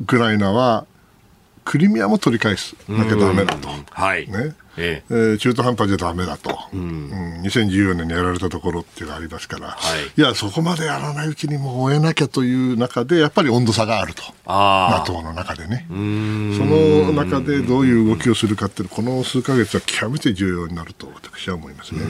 [0.00, 0.86] ウクライナは
[1.64, 3.68] クリミアも取り返すなきゃダメだと。
[3.90, 4.30] はい。
[4.30, 5.14] ねええ。
[5.14, 7.40] ー中途半端じゃダメだと、うん。
[7.42, 10.20] 2014年にやられたところっていうのがありますから、はい。
[10.20, 15.04] いや、そこまでやらないうちにもう終えなきゃという中で、やっぱり温度差があると、ああ。
[15.08, 15.86] NATO の中でね。
[15.90, 16.56] うーん。
[16.56, 22.00] その中でどういう動きをするかっていうのこの数ヶ月は極めて重要になると私は思いますね。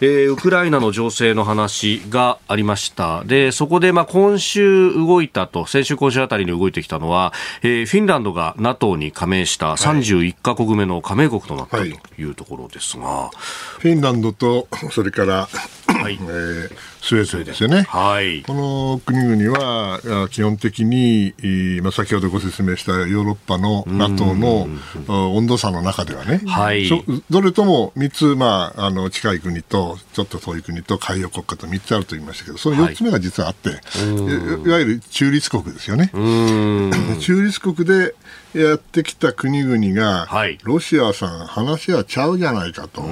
[0.00, 3.22] えーウクライナの情勢の話がありました。
[3.24, 13.30] で、そこで、まあ、今週動いたと、先週今週あたりに動いてきたのは、えーフィンランドが NATO に加盟した31カ国目の加盟国となったとはいいうところですが、
[13.78, 15.48] フィンランドとそれから、
[15.86, 16.24] はいえ。
[16.24, 17.82] ースウェーデンですよね。
[17.82, 18.42] はい。
[18.42, 24.68] この国々はあ基本的に、えーまあ、先ほどご説明したヨーロッパの NATO の
[25.08, 26.88] あ温度差の中ではね、はい。
[26.88, 36.12] そどれとも3つ、まあ、あの近い国とちょっと遠い国と海洋国家と3つあると言いましたけどその4つ目が実はあって、いいわゆる中立国ですよね。
[37.20, 38.14] 中立国で
[38.54, 40.58] やってきた国々が、はい。
[40.62, 43.08] ロシアさん、話はちゃうじゃないかと、こ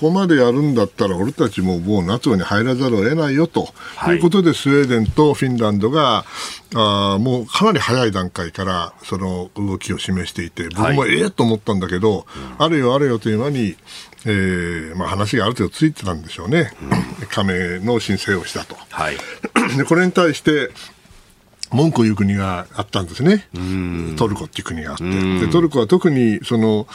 [0.00, 4.16] こまでやるんだったら、俺たちももう NATO に入らざるを得ないよと、はい。
[4.16, 6.24] い、うことで、スウェーデンとフィンランドが、
[6.74, 12.26] あーもうかなり早い段階からその動きを示していて、僕もはいええと思ったんだけど、
[12.58, 13.76] あれよあれよという間に、
[14.24, 16.72] えーまあ、話がある程度ついてたんでしょうね、
[17.30, 18.76] 加盟の申請をしたと。
[18.90, 19.16] はい。
[19.76, 20.70] でこれに対して
[21.72, 23.48] 文句を言う国があったんですね、
[24.16, 26.86] トルコっていう国があって、でトルコは特にその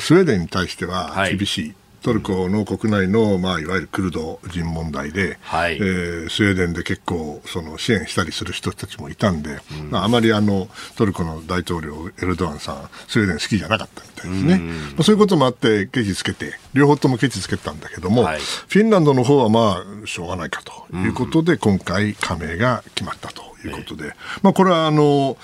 [0.00, 1.36] スウェーデンに対してははい。
[1.36, 1.74] 厳しい。
[2.02, 5.76] トルコの国内の、まあ、いわゆるクルド人問題で、はい。
[5.76, 9.58] えースウェーデンで結構その支援したりする人たちもいたんで、
[9.90, 18.40] まあ、あまりあのトルコの大統領エルドアンさんスウェーデン好きじゃなかったみたいですね、まあ、そういうこともあってケチつけて両方ともケチつけたんだけども、はい。
[18.40, 25.36] フィンランドの方はまあしょうがないかということで、今回加盟が決まったということで、まあ、これはあの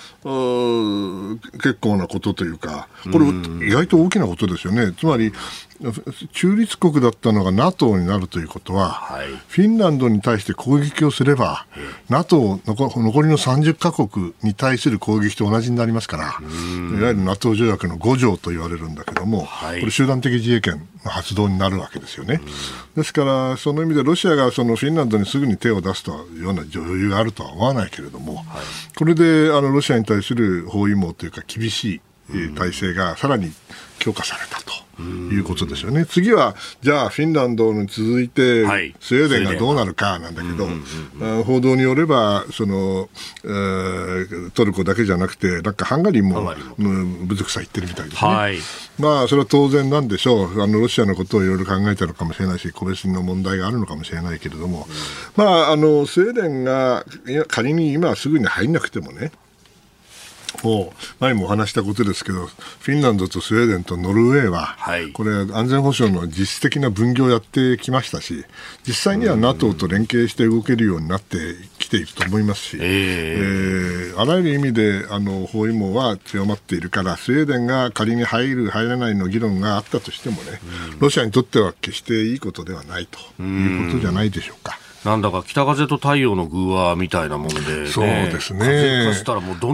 [1.53, 3.25] 結構なことというか、これ、
[3.67, 5.33] 意外と大きなことですよね、つまり
[6.31, 11.65] 中立国だったのが NATO になるということは、はいフィンランドに対して攻撃をすれば、
[12.09, 22.41] NATO 残残りの30カ国に対する攻撃と同じになりますから、いわゆる NATO 条約の5条と言われるんだけども、はいこれ、集団的自衛権の発動になるわけですよね。
[22.95, 28.43] ですから、その意味でロシアがそのフィンランドにすぐに手を出すというような余裕があるとは思わないけれども、
[28.95, 32.01] これであのロシアに対する包囲網というか、厳しい。
[32.29, 33.51] え体制がさらに
[33.99, 34.82] 強化されたと。
[35.01, 36.05] いうことですよね。
[36.05, 38.63] 次は、じゃあ、フィンランドに続いて、
[38.99, 40.67] スウェーデンがどうなるかなんだけど、
[41.43, 43.09] 報道によれば、その、
[43.43, 46.53] えー、トルコだけじゃなくて、なんかハンガリーも、
[47.25, 48.29] ぶずくさ言ってるみたいですね。
[48.29, 48.57] はい、
[48.99, 50.61] まあ、それは当然なんでしょう。
[50.61, 54.87] あの、ロシアのことをいろいろ考えたのかもしれないし、個別の問題があるのかもしれないけれども、
[55.35, 57.05] まあ、あの、スウェーデンが
[57.47, 59.31] 仮に今すぐに入んなくてもね、
[60.63, 68.45] もう前もお話したことですけどフィンランドとスウェーデンとノルウェーは、はい、これ安全保障の実質的な分業をやってきましたし
[68.87, 71.37] 実際には NATO と連携して動けるようになって
[71.79, 80.59] きていると思いますし、えー、えー、あらゆる意味であの包囲網は強まっているからスウェーデンが仮に入る入らないの議論があったとしてもね、
[80.99, 84.82] ロシアにとっては決していいことではないということじゃないでしょうか。
[85.05, 89.11] なんだか北風と太陽の偶話みたいなもんで、ね、そうですね。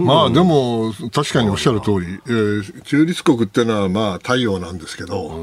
[0.00, 5.38] まあでも、確かにおっしゃる通り、えー、中立国っていうのはまあ太陽なんですけど、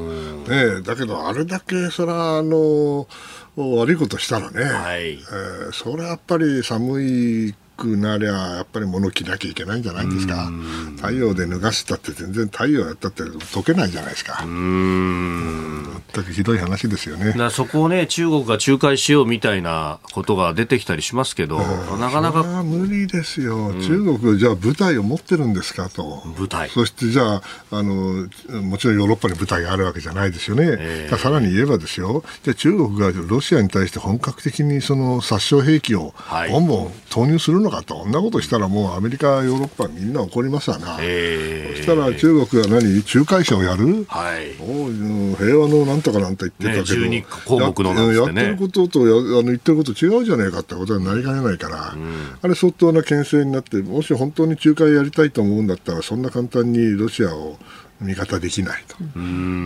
[0.48, 3.06] ね、だけどあれだけそら、あの、
[3.56, 10.50] 悪いことしたらね、はい、えー、それはやっぱり寒いくなりゃやっぱり物着なきゃいけないんじゃないですか。
[10.96, 14.44] 太陽で脱がしたって全然太陽やったって溶けないじゃないですか。
[14.44, 17.34] 全くひどい話ですよね。
[17.50, 21.58] そこをね中国が仲介しようみたいなことが出てきたりしますけど、
[21.98, 26.22] なかなか無理ですよ、中国じゃあ部隊を持ってるんですかと。
[26.36, 28.28] 部隊そしてじゃああの
[28.62, 32.24] もちろんヨーロッパに部隊があるわけじゃないですよね、えー、さらに言えばですよ。
[32.42, 36.14] じゃ中国がロシアに対して本格的にその殺傷兵器を
[36.50, 57.58] ボンボン投入するののかと、こんなことしたらもうアメリカ、ヨーロッパみんな怒りますわな、えー、そしたら中国は何、仲介者をやる、はい、お平和のなんとかなんて言ってたけど、ね、項目の、ね、やってることとやあの言ってること違うじゃねえかってことになりかねないから、うん、あれ、相当な牽制になって、もし本当に仲介やりたいと思うんだったら、そんな簡単にロシアを
[58.00, 58.96] 味方できないと。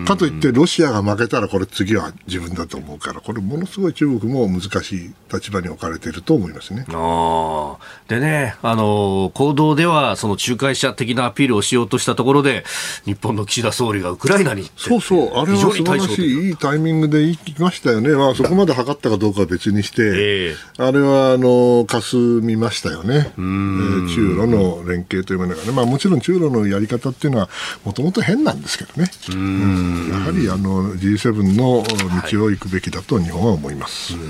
[0.07, 6.87] かといって、ロシアが負けたら、これ次は自分だと思うから、これ、ものすごい中国も難しい立場に置かれていると思いますね。
[6.89, 7.77] あ
[8.09, 12.65] でね、あの、行動では、その仲介者的なアピールをしようとしたところで、
[13.05, 18.11] 日本の岸田総理がウクライナにそうそう、あれは素晴らしい、いいタイミングで行きましたよね。
[18.11, 23.33] まあ、そこまで測ったかどうかは別にして、えー、あれは、あの、かすみましたよね。
[23.37, 25.73] えー、中ロの連携というものがね。
[25.73, 27.51] まあ、もちろん中ロのやり方っていうのは、
[27.85, 30.09] もともと変なんですけどね、うん。
[30.11, 31.83] やはりあの G7 の
[32.31, 34.15] 道を行くべきだと日本は思います。
[34.15, 34.23] はい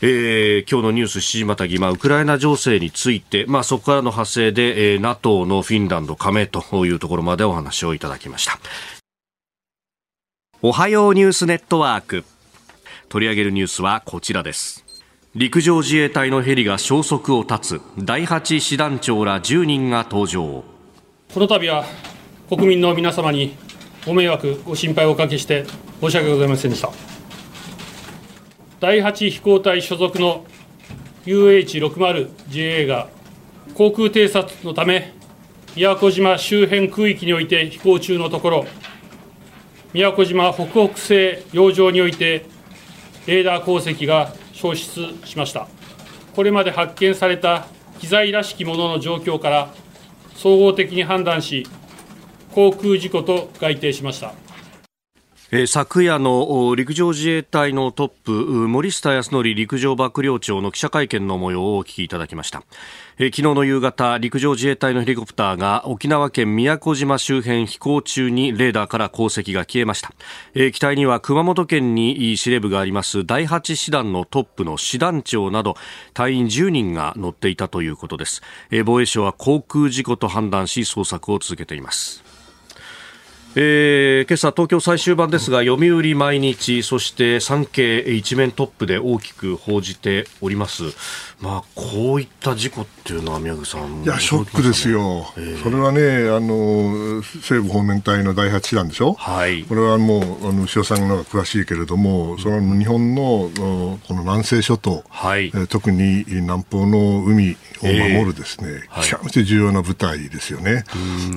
[0.00, 8.60] えー、今日のニュース7時またぎ、まあ、ウクライナ情勢について、まあ、そこからの発生で、えー、NATO のフィンランド加盟というところまでお話をいただきました。
[10.62, 12.24] おはようニュースネットワーク。
[13.08, 14.84] 取り上げるニュースはこちらです。
[15.34, 17.80] 陸上自衛隊のヘリが消息を絶つ。
[17.98, 20.62] 第8師団長ら10人が登場。
[21.34, 21.84] この度は
[22.48, 23.54] 国民の皆様に
[24.06, 25.66] ご迷惑、ご心配をおかけして
[26.00, 26.90] 申し訳ございませんでした。
[28.80, 30.46] 第8飛行隊所属の
[31.26, 33.08] UH60JA が
[33.74, 35.12] 航空偵察のため、
[35.76, 38.66] 宮古島周辺空域において飛行中のところ、
[39.92, 42.46] 宮古島北北西洋上において、
[43.26, 45.68] レーダー航跡が消失しました。
[46.34, 47.66] これまで発見された
[47.98, 49.74] 機材らしきものの状況から、
[50.34, 51.66] 総合的に判断し、
[52.58, 54.34] 航空事故と概定しました。
[55.68, 58.32] 昨夜の陸上自衛隊のトップ
[58.68, 62.64] 森下康則陸上幕僚長の記者会見の模様をお聞きいただきました、
[63.18, 70.12] 昨日の夕方陸上自衛隊のヘリコプターが沖縄県宮古島周辺飛行中にレーダーから航跡が消えました、
[70.72, 75.76] 機体には熊本県に司令部があります第8師団のトップの師団長など
[76.12, 78.42] 隊員10人が乗っていたということです、
[78.84, 82.27] 防衛省は航空事故と判断し捜索を続けています。
[83.60, 90.84] えー、今朝東京最終版ですが読売毎日そして産経一面トップで大きく報じております。
[91.40, 99.14] まあこういった事故っていうのは宮口さんいやショックですよ、えー、それはねあの西部方面隊の第8師団でしょ？
[99.14, 99.64] はい。
[99.64, 103.50] これはもうあの牛尾さんの詳しいけれどもその日本の
[104.06, 105.46] この南西諸島、はい。
[105.46, 110.84] えー、特に南方の海を守るですね、えー、極めて重要な部隊ですよね、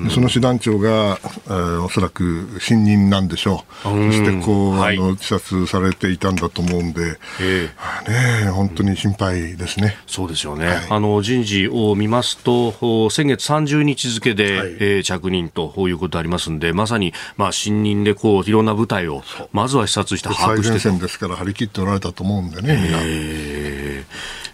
[0.00, 2.11] はい、その師団長が、えー、おそらく
[2.60, 9.96] 新任なんでしょう、そしてこう、はい、あの自殺されていたんだと思うんで、えー、ね、本当に心配ですね。
[10.06, 19.22] そうですよね、はい、あの人事を見ますと、先月30日付で、はい、えー、着任ということありますんで、まさに、まあ、新任でこういろんな部隊を
[19.52, 22.98] まずは視察して把握して最前線ですから、張り切っておられたと思うんでね、みんな。
[23.02, 23.76] え。
[23.78, 23.81] ー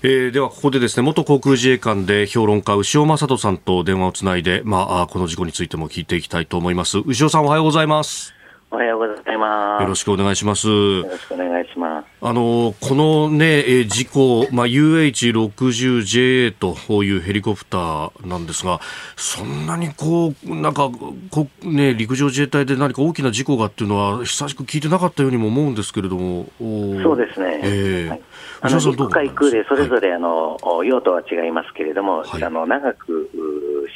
[0.01, 8.33] えー、ではここでですね元航空自衛官で評論家牛尾正人さんと電話をつないで、まあ、この事故についても聞いていきたいと思います牛尾さんおはようございます
[8.71, 9.83] おはようございます。
[9.83, 10.69] よろしくお願いします。
[10.69, 12.07] よろしくお願いします。
[12.21, 18.81] あの、このね、事故、まあ、UH60JA というヘリコプターなんですが、
[19.17, 20.91] そんなにこう、なんか、
[21.31, 26.49] こね、陸上自衛隊で何か大きな事故がっていうのは、久しく聞いてなかったようにも思うんですけれども。
[26.59, 27.61] そうですね。
[27.63, 28.21] えー、はい
[28.61, 33.31] あの陸海空でそれぞれ、あの、用途は違いますけれども、はい、あの長く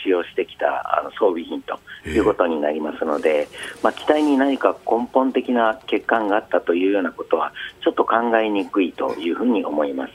[0.02, 1.78] 使用してきたあの装備品と
[2.08, 3.48] いうことになりますので、
[3.82, 10.12] まあ、機体に何か根本的な欠陥があったというようなことは、ちょっと考えにくいというふうに思います。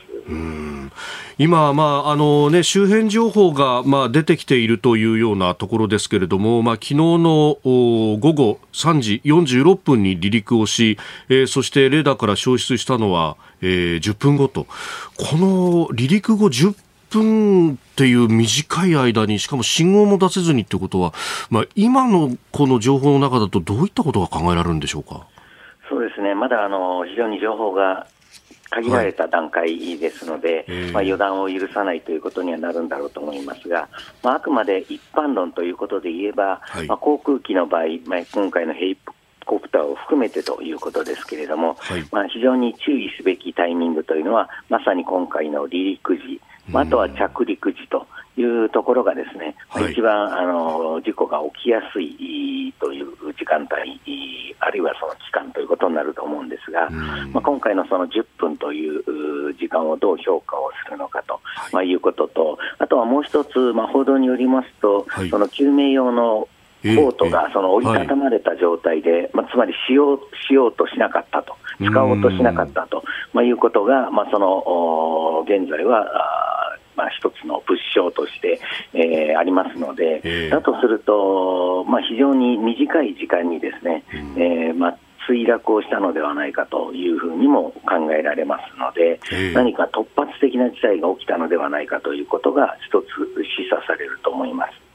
[1.39, 10.97] 今、まああのね、周辺情報が、まあ、出てきているというようなところですけれども、まあ、昨日の午後3時46分に離陸をし、
[11.29, 14.65] えー、そしてレーダーから消失したのは、えー、10分後と、
[15.17, 16.75] この離陸後10
[17.09, 21.13] 分っていう短い間に、しかも信号も出せずにってことは、
[21.49, 25.27] まあ、今のこの情報の中だと、どういったことが考えられるんでしょうか？
[25.89, 28.07] そうですね、まだあの非常に情報が
[28.69, 33.87] 限られた段階ですので、はい、まあ、予断を許さないということにはなるんだろうと思いますが、
[34.21, 38.97] まあ、あくまで一般論ということで言えば、はい、まあ、航空機の場合、まあ、今回のヘリ
[39.45, 46.41] コプターを含めてということですけれども、はい、まあ、非常に注意すべきタイミングというのは、まさに今回の離陸時、
[46.73, 48.07] あとは着陸時と
[48.37, 53.99] いうところがですね、はい、一番あの事故が起きやすいという時間帯、
[54.59, 61.73] あるいはその期間ということになると思うんですが、まあ、今回のその10分という時間をどう評価をするのかと、はい。
[61.73, 66.47] まあ、いうことと、あとはもう一つ、まあ、報道によりますと、はい、その救命用の
[66.95, 76.05] ボートがその折りたたまれた状態で、まあ、つまりしようしようとしなかったと、使おうとしなかったと、まあ、いうことが、まあ、その現在は、
[76.95, 78.59] まあ、一つの物証として、
[78.93, 84.97] えー、ありますので、えー、だとすると、まあ、非常に短い時間にですね、うん、えー、まあ
[85.29, 93.05] 墜落をしたのではないかというふうにも考えられますので、えー、何か突発的な事態が起きたのではないかということが一つ
[93.55, 94.86] 示唆されると思います。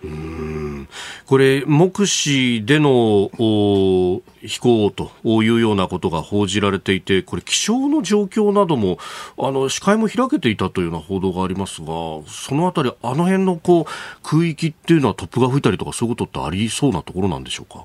[1.27, 8.99] これ、目視での飛行というようなことが報じられていて、これ、気象の状況なども、
[9.39, 11.87] あの視界も開けていたというような報道がありますが、
[12.27, 13.85] そのあたり、あの辺のこう
[14.23, 17.85] 空域っていうのは突風が吹いたりとか、そういうことってありそうなところなんでしょうか？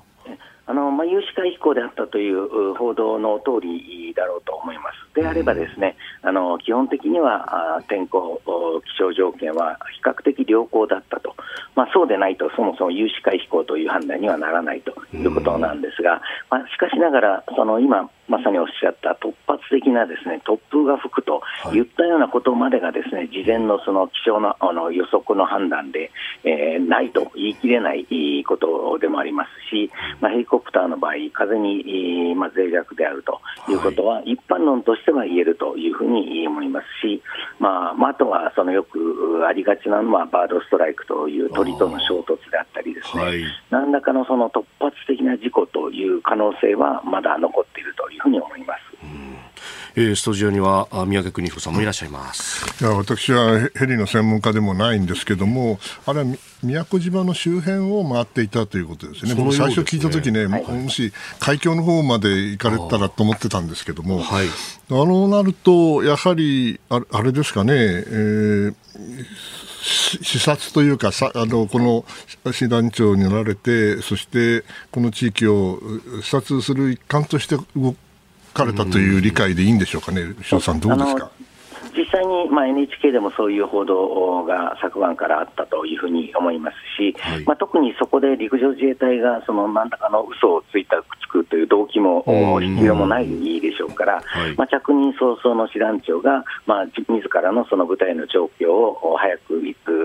[0.69, 5.06] あのまあ、有識会飛行であったという報道の通りだろうと思います。
[5.17, 8.41] であれば、ですね、あの基本的には天候、
[8.85, 11.35] 気象条件は比較的良好だったと、
[11.75, 21.41] まあ、そうでないと、そもそも有識会飛行という判断にはならないということなんですが、まあ、しかしながら、その今、まさにおっしゃった突発的なですね突風が吹くと
[21.73, 21.81] い。
[21.81, 26.11] ったようなことまでがですね事前のその気象のあの予測の判断で、
[26.43, 29.89] えー、ないと言い切れないことでもありますし、
[30.21, 37.21] まあ、ヘリコプターの場合、風に、まあ、脆弱であるということは、一般論としては言えるというふうに思いますし、
[37.59, 48.87] まあ、まあ、あとはそのよくありがちなのはバードストライクという鳥との衝突であったりですね、はい、何らかのその突発的な事故という可能性はまだ残っているというふうに思います。
[49.99, 52.63] えー、スタジオには宮家邦彦さんもいらっしゃいます。
[52.83, 56.25] いや私はヘリの専門家でもないんですけどもあれは
[56.61, 68.75] 宮古島の周辺を回っていたということですね、僕、最初聞いたときね、はい、もし海峡の方まで行かれたらと思ってたんですけども、はい、あのなると、やはりああれですかね、えー
[69.87, 72.03] 視察というかさあのこの
[72.51, 75.79] 師団長になられてそしてこの地域を
[76.21, 77.95] 視察する一環として動
[78.57, 81.29] かれたという理解でいいんでしょうかね、翔さん、どうですか？
[81.95, 92.23] 実際に、まあ、NHK でもそういう報道が昨晩からあったというふうに思いますし、はい、まあ、特にそこで陸上自衛隊がその何らかの嘘をついたつくという動機も
[92.59, 93.27] 必要もない
[93.59, 99.61] でしょうから、はい、まあ、着任早々の師団長が、まあ、自らのその部隊の状況を早く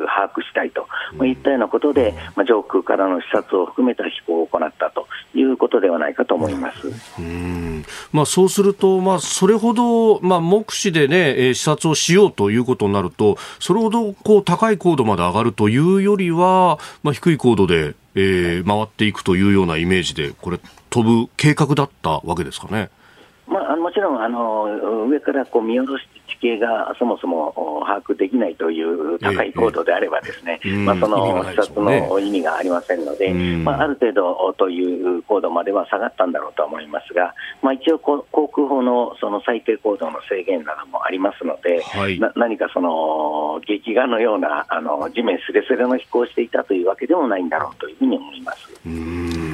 [0.07, 0.87] 把握したいと、
[1.17, 6.89] まあ、いったようなことで、まあ、上空からの視察を含めた飛行を行ったということではないかと思います。
[7.19, 7.85] うん。
[8.13, 22.91] まあ、そうすると、まあ、それほど、まあ、目視で、ね、視察をしようということになると、それほどこう高い高度まで上がるというよりは、まあ、低い高度で、えー、回っていくというようなイメージで、これ、飛ぶ計画だったわけですかね。
[23.47, 49.52] まあ、もちろんあの上からこう見下ろし地形がそもそも把握できないという高い高度であればですね、まあ、その視察の意味がありませんので、まあ、ある程度という高度までは下がったんだろうと思いますが、まあ、一応、航空法のその最低高度の制限などもありますので、はい、な何かその劇画のようなあの地面すれすれの飛行をしていたというわけでもないんだろうというふうに思います。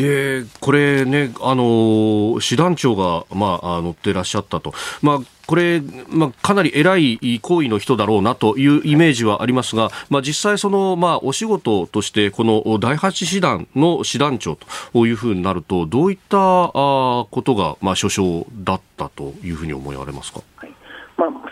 [0.00, 4.72] でこれね、あの師団長が、まあ、乗ってらっしゃったと、
[5.02, 14.56] まあ、これ、まあ、かなり偉い行為の人だろうなというイメージはありますが、まあ、実際、その、まあ、お仕事として、この第8師団の師団長
[14.92, 20.40] というふうになると、どういったことが、まあ、所掌だったというふうに思われますか？
[20.56, 20.70] はい、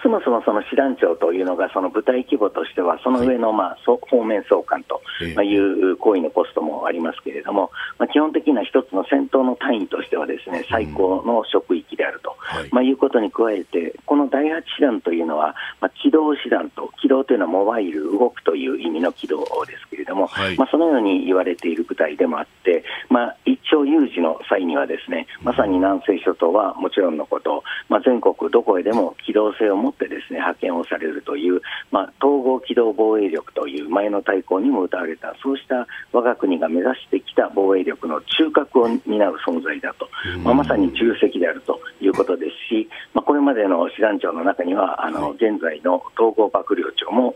[0.08, 5.02] そもそもその師団長というのが、その部隊規模としては、その上の、まあ、方面総監と
[5.42, 12.36] いう行為のポストもありますけれども、まあ、基本的な一つの戦闘の単位としては、ですね最高の職域であると、
[12.70, 40.08] まあ、いうことに加えて、この第8師団というのは、まあ、機動師団と、機動というのはモバイル、動くという意味の機動ですけれども、まあ、そのように言われている部隊でもあって、まあ、一朝有事の際には、ですねまさに南西諸島はもちろんのこと、まあ、全国どこへでも機動性を持ってですね派遣をされるという、まあ、統合機動防衛力という前の大綱にも歌われた、そうした我が国が目指してきた防衛力の中核を担う存在だと、
[40.42, 47.34] まあ、まさに重責であるということですし、まあ、これまでの師団長の中には、あの現在の統合幕僚長も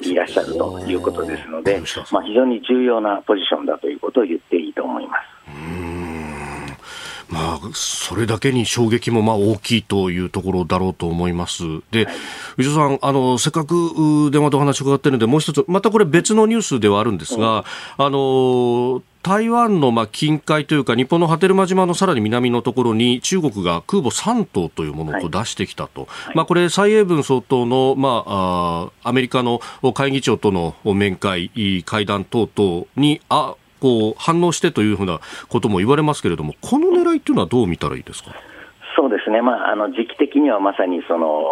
[0.00, 1.80] いらっしゃるということですので、
[2.12, 6.07] まあ、非常に重要なポジションだということを言っていいと思います。
[7.28, 11.62] まあ、それだけに衝撃もまあ大きいというところだろうと思います。
[11.90, 12.06] で、
[12.56, 17.64] 藤尾さん、あの、せっかく電話でお話を伺っているので、もう一つ、またこれ別のニュースではあるんですが、
[17.98, 29.60] うん、あの、台湾のまあ近海というか、日本の波照間島のさらに南のところに中国が空母3頭というものを出してきたと、はい、まあ、これ、蔡英文総統の、まあ、あアメリカの
[29.92, 31.50] 会議長との面会、
[31.84, 38.30] 会談等々にあこう反応してというふうなことも言われますけれども、この狙いっていうのはどう見たらいいですか？
[39.08, 41.42] そうですね、まあ、あの時期的にはまさにその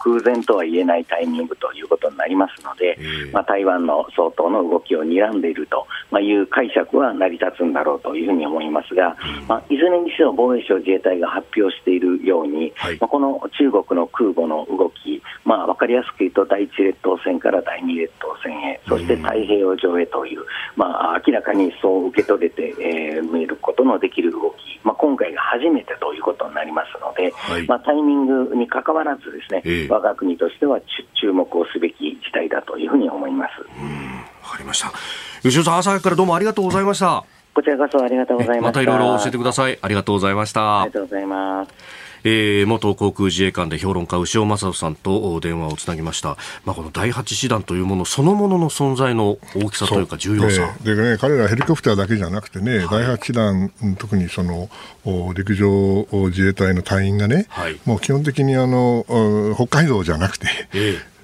[0.00, 2.98] 空前とは言えないタイミングということになりますので、
[3.32, 5.86] まあ、台湾の総統の動きを睨んでいると
[6.20, 9.16] いう解釈は成り立つんだろうというふうに思いますが、
[9.48, 20.40] まあ、いずれにせよ防衛省自衛隊が発表しているように、はい、まあ、この中国の空母の動き、まあ、分かりやすく言うと第一列島線から第二列島線へ、そして太平洋上へという、
[20.76, 30.80] まあ、明らかにそう受け取れて、えー、見ることのできる動き、まあ、今回が初めてということになりますので、はい、まあ、タイミングにかかわらずですね、えー、我が国としては
[31.20, 33.60] 注目をすべき事態だというふうに思います。
[34.42, 34.92] わかりました。
[35.42, 37.24] 吉尾さん、朝からどうもありがとうございました。
[37.54, 38.62] こちらこそありがとうございました。
[38.62, 39.78] またいろいろ教えてください。
[39.80, 40.82] ありがとうございました。
[40.82, 42.05] ありがとうございます。
[42.24, 50.74] えー、元航空自衛官で評論家牛尾正人さんと電話をつなぎました、まあ、この第8師団というものそのものの存在の大きさというか重要さ。
[50.82, 54.68] で、ね、彼らヘリコプターだけじゃなくてね、はい、第8師団特にその
[55.34, 59.04] 陸上自衛隊の隊員がね、はい、もう基本的にあの
[59.56, 60.46] 北海道じゃなくて、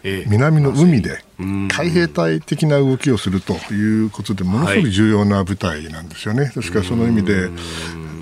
[0.05, 6.53] えー、南の海で海兵隊的な動きをするということでものすごく重要な部隊なんですよね。
[6.55, 7.49] ですからその意味で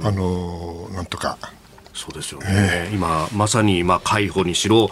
[0.03, 1.39] あのなんとか
[2.01, 4.89] そうですよね、えー、今まさにま解放にしろ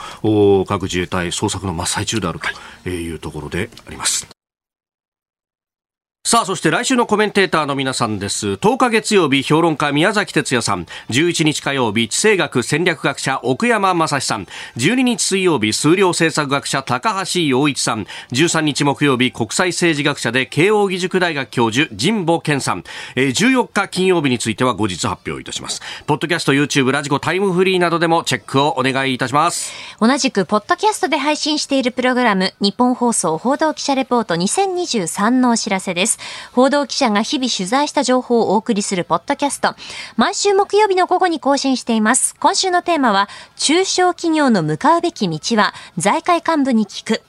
[0.67, 2.39] 各自衛隊捜索の真っ最中である
[2.85, 4.38] というところであります。
[6.29, 8.49] さあ、そして来週のコメンテーターの皆さんです。
[8.49, 10.85] 10日月曜日、評論家宮崎哲也さん。
[11.09, 14.47] 11日火曜日、地政学戦略学者奥山正史さん。
[14.77, 18.07] 12日水曜日、数量政策学者高橋洋一さん。
[18.33, 22.85] 13日木曜日、国際政治学者で慶應義塾大学教授神保健さん。
[23.17, 25.81] 14日金曜日については後日発表いたします。
[26.07, 29.73] ポッドキャスト、YouTube、ラジコ、タイムフリーなどでもチェックをお願いいたします。
[29.99, 36.18] 同じく、ポッドキャストで配信しているプログラム、日本放送報道記者レポート2023のお知らせです。。
[36.53, 39.75] 報道記者が日々取材した情報をお送りするポッドキャスト。
[40.17, 42.35] 毎週木曜日の午後に更新しています。
[42.41, 47.23] 今週のテーマは、中小企業の向かうべき道は、財界幹部に聞く。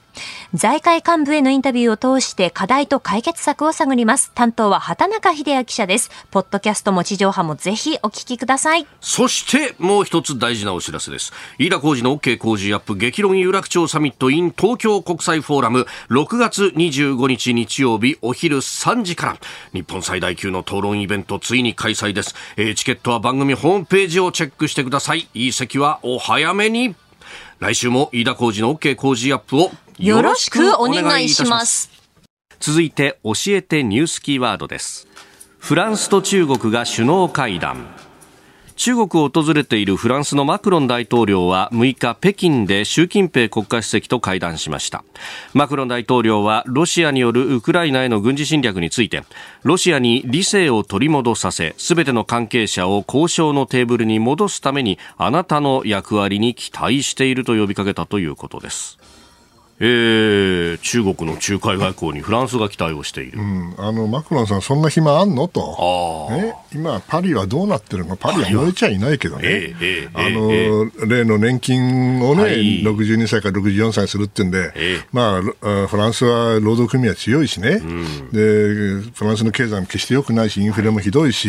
[0.52, 4.32] 財界幹部へのインタビューを通して課題と解決策を探ります。
[4.34, 6.10] 担当は畑中秀也記者です。
[6.32, 8.84] ポッドキャストも地上波もぜひお聞きください。
[9.00, 11.32] そしてもう一つ大事なお知らせです。
[11.60, 19.38] 飯田浩二の OK 工事アップ激論有楽町サミット in 東京国際フォーラム6月25日日曜日お昼3時から
[19.72, 22.34] 日本最大級の討論イベントついに開催です。
[22.56, 25.28] えー、チケットは番組ホームページをチェックしてください。
[25.32, 26.96] いい席はお早めに。
[27.60, 31.90] 来週も飯田浩二の OK 工事アップをよろしくお願いします。
[32.58, 35.06] 続いて教えてニュースキーワードです。
[35.58, 37.94] フランスと中国が首脳会談。
[38.80, 45.04] 中国を訪れているフランスのマクロン大統領は6日北京で習近平国家主席と会談しました。
[45.52, 49.22] マクロン大統領はロシアによるウクライナへの軍事侵略について
[49.64, 58.98] ロシアに理性を取り戻させ全ての関係者を交渉のテーブルに戻すためにあなたの役割に期待していると呼びかけたということです。
[59.82, 65.48] えー、中国の仲介外交にフランスが期待をしている、うん、あのマクロンさん、そんな暇あんの？
[65.48, 68.16] と、ね、今、パリはどうなってるの？
[68.16, 69.42] パリは燃えちゃいないけどね、
[69.80, 81.48] えー、あの、えー、例の年金をね、はい、62歳から64歳するってんで、えー、まあ、フランスは労働組合強いしね、うん、で、フランスの経済も決して良くないし、インフレもひどいし、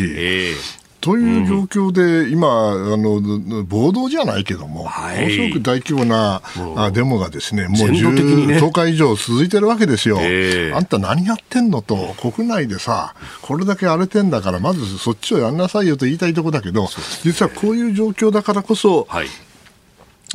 [1.02, 6.41] という状況で、今、あの暴動じゃないけども、はい、ものすごく大規模な
[6.78, 16.88] あデモがですね、もう10日以上続いてるわけですよ、えー、あんた何やってんのと、国内でさ、これだけ荒れてんだから、まずそっちをやんなさいよと言いたいところだけど、
[17.24, 19.28] 実はこういう状況だからこそ、はい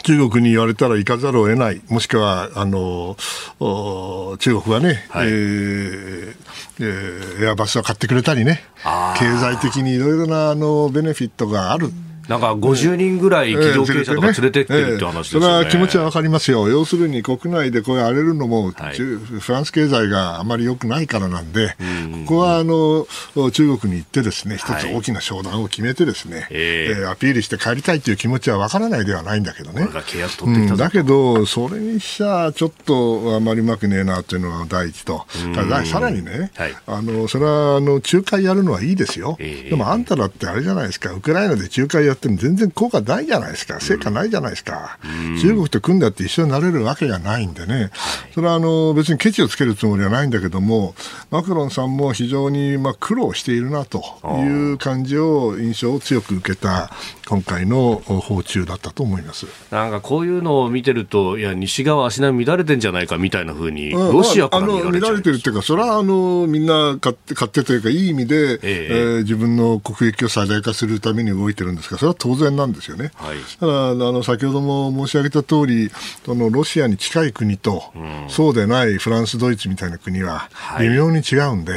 [0.07, 3.17] 中国に言われたら行かざるを得ない、もしくはあの
[4.39, 6.35] 中国はね、はい、えー、
[6.79, 8.63] えー、エアバスを買ってくれたりね、
[9.19, 11.91] 経済的にいろいろなあのベネフィットがある。
[12.29, 21.77] なんか50人ぐらい企業経営者とか連れてってるって話ですよね、それは気持ちは分かりますよ、要するに国内でこう荒れるのも、はい、フランス経済があまり良くないからなんで、
[22.27, 23.07] ここはあの
[23.51, 35.27] 中国に行って、ですね一つ大きな商談を決めて、ですね、はい、えー、アピールして帰りたいという気持ちは分からないではないんだけどね、うん、だけど、それにしちゃちょっとあまりうまくねえなというのが第一と、
[35.85, 47.91] さらにね、はい、あのそれはあの仲介やるのはいいですよ、えー、でもあんただってあれじゃないですか、ウクライナで仲介やっても全然効果ないじゃないですか、成果ないじゃないですか、うん、中国と組んだって一緒になれるわけがないんでね、
[48.35, 50.95] それはあの別にケチをつけるつもりはないんだけども、
[51.31, 56.91] マクロンさんも非常にまあ苦労しているなという感じを、印象を強く受けた
[57.29, 59.47] 今回の訪中だったと思います。
[59.71, 68.89] なんかこういうのを見てると、いや、西側、足並み乱れてんじゃないかみたいなふうに、ロシアから見られ乱れてるっていうか、それはあのみんな勝手勝手というか、いい意味で、ええ。
[68.91, 73.11] えー、自分の国益を最大化するために動いてるんですが、それは当然なんですよね。
[73.15, 75.91] はい、ただあの、先ほども申し上げた通り、
[76.25, 80.49] そのロシアに近い国と、うん、そうでないフランス、ドイツみたいな国は、
[80.79, 81.73] 微妙に違うんで、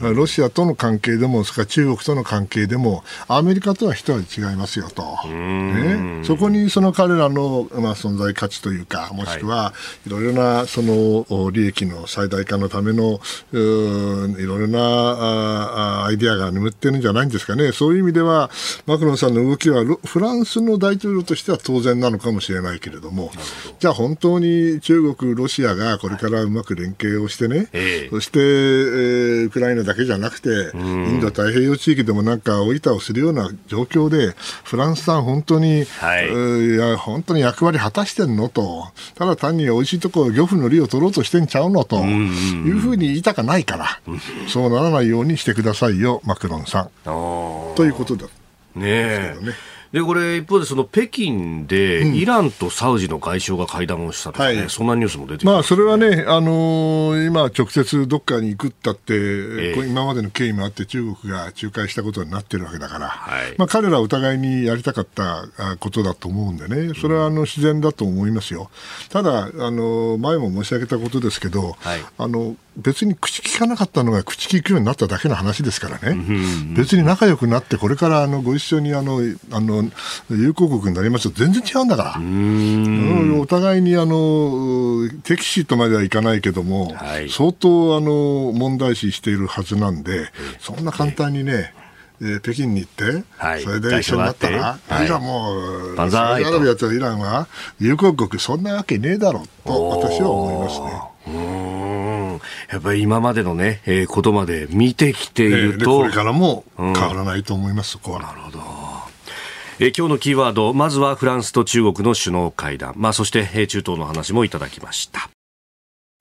[0.00, 9.74] はい、ロシアとの関係でも、それから中国との関係でも、アメリカとは一味違いますよと、ね、そこにその彼らの、まあ、存在価値というか、もしくは、
[10.06, 10.10] い。
[10.10, 13.20] ろいろなその利益の最大化のための
[13.52, 18.50] いろいろなあアイディアが眠ってるんじゃないんですかね、そういう意味では、
[18.86, 23.30] マクロンさんの動きは、フランスの大統領としては当然なのかもしれないけれども、
[23.78, 34.34] じゃあ本当に中国、ロシアがこれからうまく連携をしてね、はい、そして、えー、ウクライナだけじゃなくて、インド太平洋地域でもなんか、おいたをするような状況で、
[34.70, 41.96] フランスさん、本当に、はい、本当に役割果たしてんのと、ただ単に美味しいところ、漁夫の利を取ろうとしてんちゃうのと。
[41.96, 44.00] いうふうに言いたかないから、
[44.46, 46.90] そうならないようにしてくださいよ、マクロンさん。
[47.04, 48.26] ということだ。
[48.26, 48.30] ね
[48.84, 49.36] え。
[49.42, 49.54] ね
[49.92, 65.48] でこれ、一方でその北京で、イランとサウジの外相が会談をしたとかね、うんはい、そんなニュースも出てまあ、それはね、あのー、今、直接どっかに行くったって、えー、今までの経緯もあって、中国が仲介したことになってるわけだから、はい、まあ、彼らお互いにやりたかった
[65.80, 68.70] ことだと思うんでね、それはあの自然だと思いますよ。
[69.08, 76.16] ただ、あの前も申し上げたことですけど、はい、あの別に口聞かなかったのが口聞くようになっただけの話ですからね、
[76.76, 79.20] 別に仲良くなって、これからあのご一緒にあの
[79.50, 79.79] あの
[80.30, 90.28] 友好国になりますと全然違うんだから、お互いにあの敵視とまではいかないけども、はい、相当あの問題視しているはずなんで、
[90.58, 91.72] そんな簡単にね、
[92.22, 95.56] えー、北京に行って、はい、それで一緒になったら、はい、じゃも
[95.94, 101.10] う、サウジアラビアとイランは友好国、そんなわけねえだろうと、私は思いますね。
[102.70, 108.20] やっぱり今までのね、えー、ことまで見てきていると、これからも変わらないと思います、そこは。
[108.20, 108.89] なるほど。
[109.82, 115.30] えー、今日のキーワード、まずはフランスと中国の首脳会談、まあ、そして、えー、中東の話もいただきました。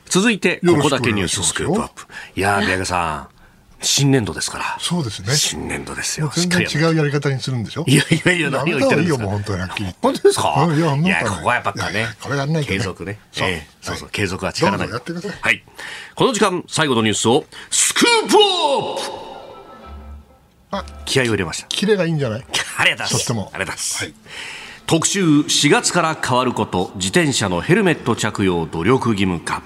[0.06, 2.06] 続いて、ここだけニューススクープアップ。
[2.38, 3.36] いやー、宮家さん。
[3.82, 4.78] 新年度ですから。
[4.80, 5.34] そうですね。
[5.36, 6.32] 新年度ですよ。
[6.34, 7.84] 全然違うやり方にするんでしょ？
[7.86, 9.24] いやいやいや、何を言ってるんですか？
[9.24, 9.64] いいよ、もう本当に
[10.02, 10.68] 本当ですか？
[10.74, 12.08] いや、いや、ここはやっぱね。
[12.22, 12.70] これやんないと。
[12.70, 13.20] 継続ね。
[13.34, 13.50] そう。
[13.82, 14.90] そうそう、継続は力ない。
[14.90, 15.32] やってください。
[15.42, 15.64] はい。
[16.16, 18.40] この時間、最後のニュースを、スクープア
[19.02, 19.29] ップ
[21.06, 21.68] 気合を入れました。
[21.68, 22.46] キレがいいんじゃない？
[22.78, 23.20] ありがとうございます。
[23.20, 23.52] とっても。
[23.54, 24.04] ありがとうございます。
[24.06, 24.14] はい。
[24.90, 29.62] 特集4月から変わること自転車のヘルメット着用努力義務化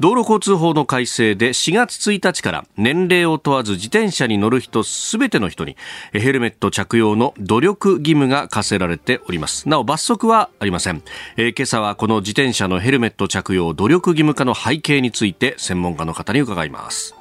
[0.00, 5.76] 道路交通法の改正で4月1日から年齢を問わず自転車に乗る人すべての人に
[6.14, 11.02] ヘルメット着用の努力義務が課せられておりますなお罰則はありません、
[11.36, 17.14] えー、今朝はこの自転車のヘルメット着用努力義務化の背景について専門家の方に伺います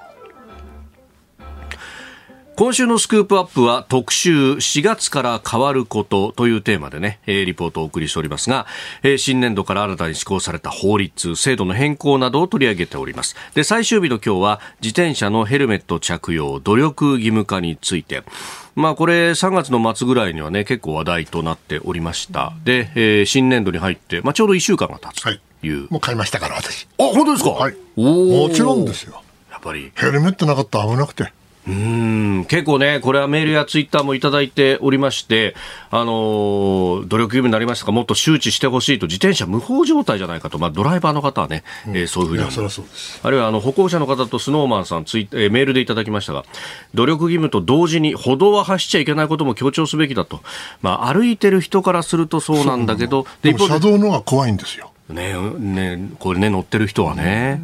[2.60, 8.68] 今週のスクープアップは特集4月から変わることというテーマでね、リポートをお送りしておりますが、
[9.18, 13.38] 新年度から新たに施行された法律、制度の変更などを取り上げております。
[13.56, 18.24] で、最終日の今日は自転車のヘルメット着用努力義務化について、
[18.76, 22.52] まあこれ3月の末ぐらいにはね、結構話題となっておりました。
[22.66, 25.80] で、えー、新年度に入って、まあちょうど1週間が経つという。
[25.84, 26.90] はい、もう買いましたから私。
[26.98, 27.52] あ、本当ですか？
[27.52, 27.76] はい。
[27.96, 29.24] もちろんですよ。
[29.50, 29.94] やっぱり。
[29.96, 31.32] ヘルメットなかったら危なくて。
[31.70, 31.72] う
[32.42, 32.46] ん。
[32.46, 35.56] 結構ね、これはメールやツイッターもいただいておりまして、
[35.92, 42.44] あの努力義務になりましたが、もっと周知してほしいと、自転車無法状態じゃないかと、まあ、ドライバーの方はね、うん、えー、そういうふうに。
[43.24, 46.44] あるいはあの歩行者の方とスノーマンさんツイ、えー、メールでいただきましたが、
[46.96, 50.42] 努力義務と同時に歩道は走っちゃいけないことも強調すべきだと、
[50.82, 54.89] まあ、歩いてる人からするとそうなんだけど、でも車道の方が怖いんですよ。
[55.10, 57.62] ねね、これね、乗ってる人はね。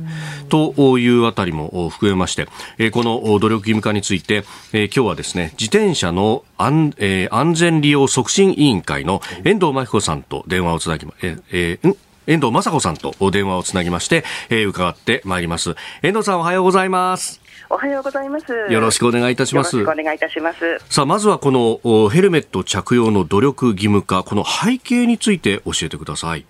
[0.50, 4.44] というあたりも含めまして、えー、この努力義務化について、
[4.74, 11.98] えー、今日はですね、自転車の安,、えー、安全利用促進委員会の遠藤真彦さんと電話をつなぎ、ええー、ん？
[12.28, 15.76] 遠藤雅子さんと電話をつなぎまして、えー、伺ってまいります。
[16.02, 17.40] 遠藤さんおはようございます。
[17.70, 18.46] おはようございます。
[18.52, 19.78] よろしくお願いいたします。
[19.78, 20.58] よろしくお願いいたします。
[20.90, 26.46] さあ、まずはこのヘルメット着用の努力義務化、この背景について教えてください。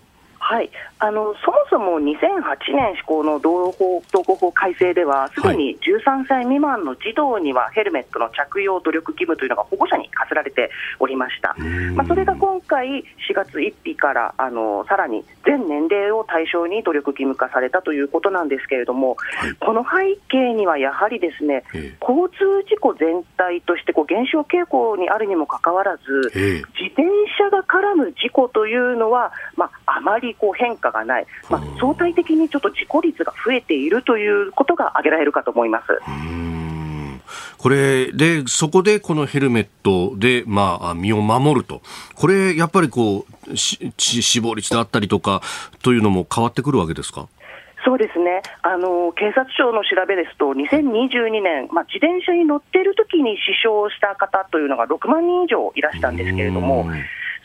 [0.48, 0.70] はい、
[1.06, 11.56] あのそもそも2008年施行の道路法道交法改正では、すでに13歳未満の児童にはヘルメットの着用努力義務というのが保護者に課せられておりました、
[11.94, 21.64] まあ、それが今回、4月1日からあのさらに全年齢を対象に努力義務化されたということなんですけれども、はい、この背景にはやはりですね、
[22.02, 26.04] 交通事故全体としてこう減少傾向にあるにもかかわらず、
[26.34, 27.04] 自転
[27.38, 36.00] 車が絡む事故というのは、まあ、あまりこう変化がない、まあ、相対的にちょっと事故率が増えているということが挙げられるかと思います。
[37.58, 41.82] これで、そこでこのヘルメットで、まあ、身を守ると。
[42.14, 45.42] これ、やっぱりこう、死亡率であったりとか、
[45.82, 47.28] というのも変わってくるわけですか？
[47.84, 48.42] そうですね。
[48.64, 56.88] あの警察庁の調べですと、2022年、まあ、自転車に乗っている時に死傷した方というのが6万人以上いらしたんですけれども、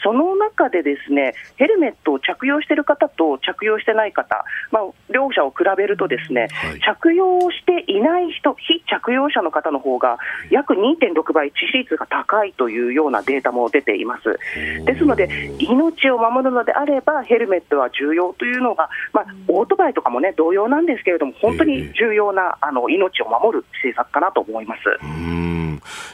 [0.02, 4.82] その中でですねヘルメットを着用している方と着用してない方、まあ、
[5.12, 10.18] 両者を比べるとですね、はい、着用していない人、非着用者の方の方が
[10.50, 14.38] 約2.6倍致死率が高いというようなデータも出ています。
[14.84, 15.28] ですので、
[15.58, 24.80] 命を守るのであればヘルメットは重要というのが、まあ、オートバイとかもね同様なんですけれども、本当に重要なあの命を守る政策かなと思います。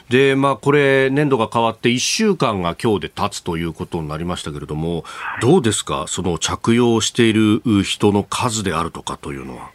[0.09, 5.03] で、まあ、これ、年度が変わって1週間が今日で経つということになりましたけれども、
[5.41, 9.69] どうですか、その着用している人の数であるとかというのは。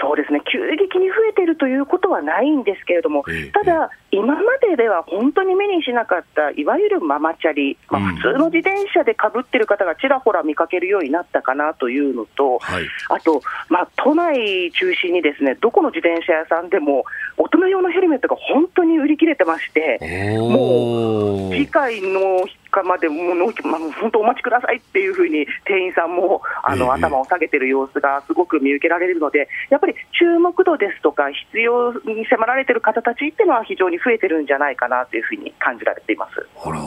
[0.00, 0.42] そうですね。
[0.50, 17.04] 急激に増えているということはないんですけれども、ただ、今まででは本当に目にしなかった、いわゆるママチャリ、まあ、普通の自転車でかぶってる方がちらほら見かけるようになったかなというのと、はい、あと、まあ、都内中心にですねどこの自転車屋さんでも、
[17.36, 19.98] 大人用のヘルメットが本当に売り切れてまして、
[20.38, 22.46] もう次回の
[22.82, 36.46] 日までもう、まあ、本当お待ちくださいっていうふうに店員さんもあの、頭を下げてる様子がすごく見受けられるので、やっぱり注目度ですとか、必要に迫られてる方たちっていうのは非常に増えてるんじゃないかなというふうに感じられています。
[36.64, 36.80] あら。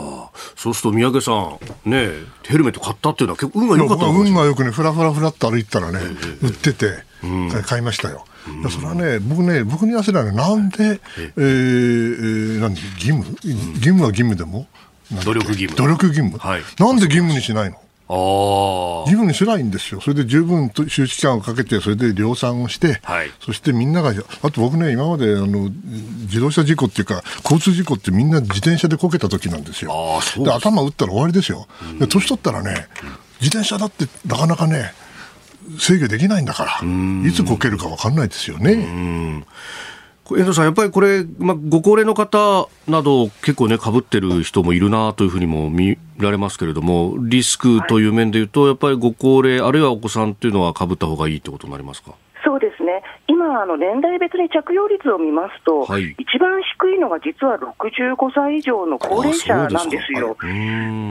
[0.56, 2.10] そうすると宮家さん、ね、
[2.46, 4.06] ヘルメット買ったっていうのは結構運が良かった。
[4.08, 6.00] 運がよくね、ふらふらふらっと歩いたらね、
[6.42, 7.10] 売ってて、
[7.66, 8.26] 買いましたよ。
[8.48, 14.68] うん、それはね、僕ね、僕に言わせたらね、なんで、ええー、何義務、義務は義務でも、
[15.12, 15.76] 努力義務。
[15.76, 16.38] 努力義務？
[16.38, 17.78] はい、なんで義務にしないの？
[18.12, 18.12] あ
[19.06, 24.10] 義務にしないんですよ、それで十分周知期間をかけて、それで量産をして、はい、そしてみんなが、
[24.42, 25.70] あと僕ね、今まであの
[26.22, 31.68] 自動車事故っていうか、交通事故ってみんな自転車でこけた時なんですよ、あで頭打ったら終わりですよ、
[32.00, 32.88] で年取ったらね、
[33.42, 34.92] 自転車だってなかなかね、
[35.78, 36.82] 制御できないんだから、
[37.30, 39.46] いつこけるか分かんないですよね。
[40.38, 52.14] 遠藤さん、やっぱりこれ、まあ、ご高齢の方など、結構ね、かぶってる人もいるなというふうにも見られますけれども、リスクという面でいうと、はい、やっぱりご高齢、あるいはお子さんっていうのはかぶった方がいいってことになりますか？
[52.44, 60.38] そうですね、今、あの年代別に着用率を見ますと、はい、一番低いのが実は65歳以上の高齢者なんですよ。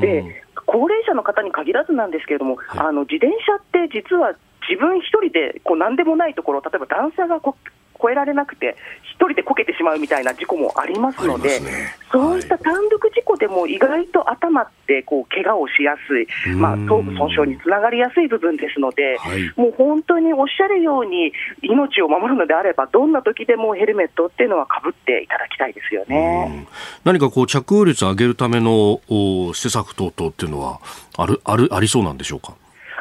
[0.01, 4.35] で高齢者の方に限らずなんですけれども、はい、あの自転車って実は
[4.69, 7.57] 自分一人でこう何でもないところ、例えば段差がこ
[8.03, 21.33] 越えられなくて、一人でこけてしまうみたいな事故もありますので、ね、そういった単独事故でも意外と頭ってこう怪我をしやすい、まあ、頭部損傷につながりやすい部分ですので、はい、もう本当におっしゃるように、
[21.63, 26.67] 命を守るのであれば、どんな時でもヘルメットっていうのはかぶっていただきたいですよね。
[27.05, 29.01] 何かこう着用率を上げるための
[29.55, 30.81] 施策等々っていうのは
[31.17, 32.55] あるあるありそうなんでしょうか？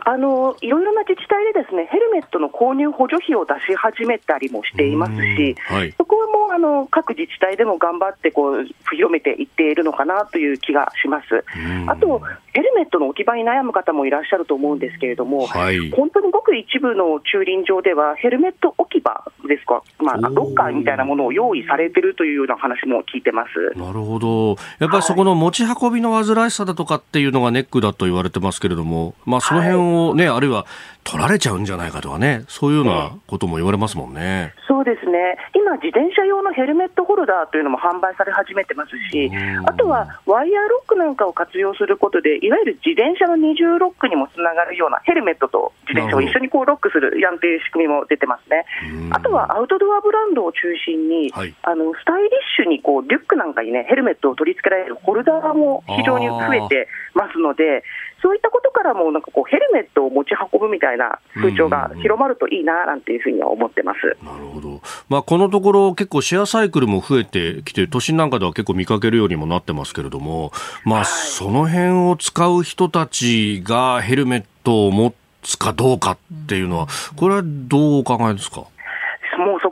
[0.07, 11.43] あのいろいろな自治体でですねヘルメットの購入補助費を出し始めたりもしていますし、はい、そこはもうあの各自治体でも頑張ってこう広めていっているのかなという気がします。
[11.89, 12.21] あと
[12.57, 23.79] ヘルメットの置き場に悩む方もいらっしゃると思うんですけれども、はい、本当にごく一部の駐輪場ではヘルメット置き場ですか、まあ、ロッカーみたいなものを用意されてるというような話も聞いてます。
[23.79, 30.65] なるほど、やっぱりそこの持ち運びの煩わしさだとかっていうのがネックだと言われてますけれども、まあ、その辺をね、はい、あるいは
[31.07, 34.53] 取られちゃうんじゃないかとかね、そういうようなことも言われますもんね。
[34.67, 39.31] そうですね、今、自転車用のヘルメットホルダーというのも販売され始めてますし、
[39.65, 48.65] あとはワイヤーロックなんかを活用することで、いわゆる自転車の二重ロックにもつながるような、ヘルメットと自転車を一緒にこうロックするやんという仕組みも出てますね。
[49.11, 57.83] あとはアウトドアブランドを中心に、はい、あのスタイリッシュにこうリュックなんかにね、ヘルメットを取り付けられるホルダーも非常に増えてますので、
[58.21, 63.99] そういったことからも、なんかこう、ヘルメットを持ち運ぶみたいな風潮が広まるといいななんていうふうには思ってます。
[64.25, 64.81] なるほど。
[65.09, 70.51] まあ、このところ、結構シェアサイクルも増えてきて、都心なんかでは結構見かけるようにもなってますけれども、
[70.83, 75.13] まあ、その辺を使う人たちがヘルメットを持
[75.43, 78.63] つかどうかっていうのは、これはどうお考えですか？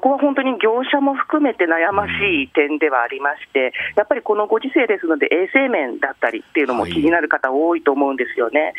[0.06, 8.76] こは本当に業者も含めて悩ましい点ではありまして、やっぱりこのご時世ですので、衛生面だったりっていうのも気になる方、多いと思うんですよね。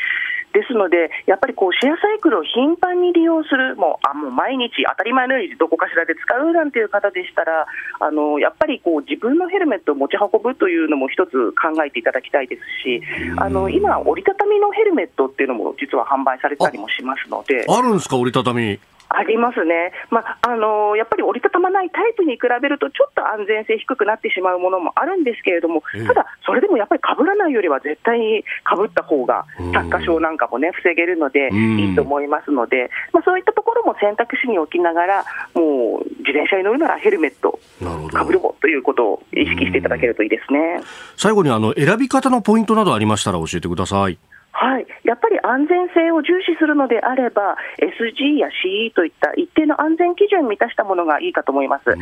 [0.55, 7.67] ですので、やっぱりこうシェアサイクルを頻繁に利用する、もうあもう毎日、当たり前のようにどこかしらで使うなんていう方でしたら、
[7.99, 13.03] あのやっぱりこう自分のヘルメットを持ち運ぶというのも一つ考えていただきたいですし、
[13.37, 17.67] あの今、折りたたみのヘルメットっていうのも実は販売されたりもしますので。
[17.69, 18.79] あるんですか、折りたたみ。
[19.09, 37.59] ありますね、まああのー、やっぱり折りたたまないタイプに比べると、ちょっと安全性低くなってしまうものもあるんですけれども、ただ、それでもやっぱりかぶらないよりは絶対にかぶった方が、着火症なんかもね、防げるので、いいと思いますので、まあ、そういったところも選択肢に置きながら、もう自転車に乗るならヘルメット、
[38.13, 40.81] かぶるということを意識していただけるといいですね。
[41.17, 44.19] 最後にあの選び方のポイントなどありましたら教えてください。
[44.59, 51.95] はい、やっぱり安全性を重視するのであれば、SG や CE といった一定の安全基準を満たしたものがいいかと思います。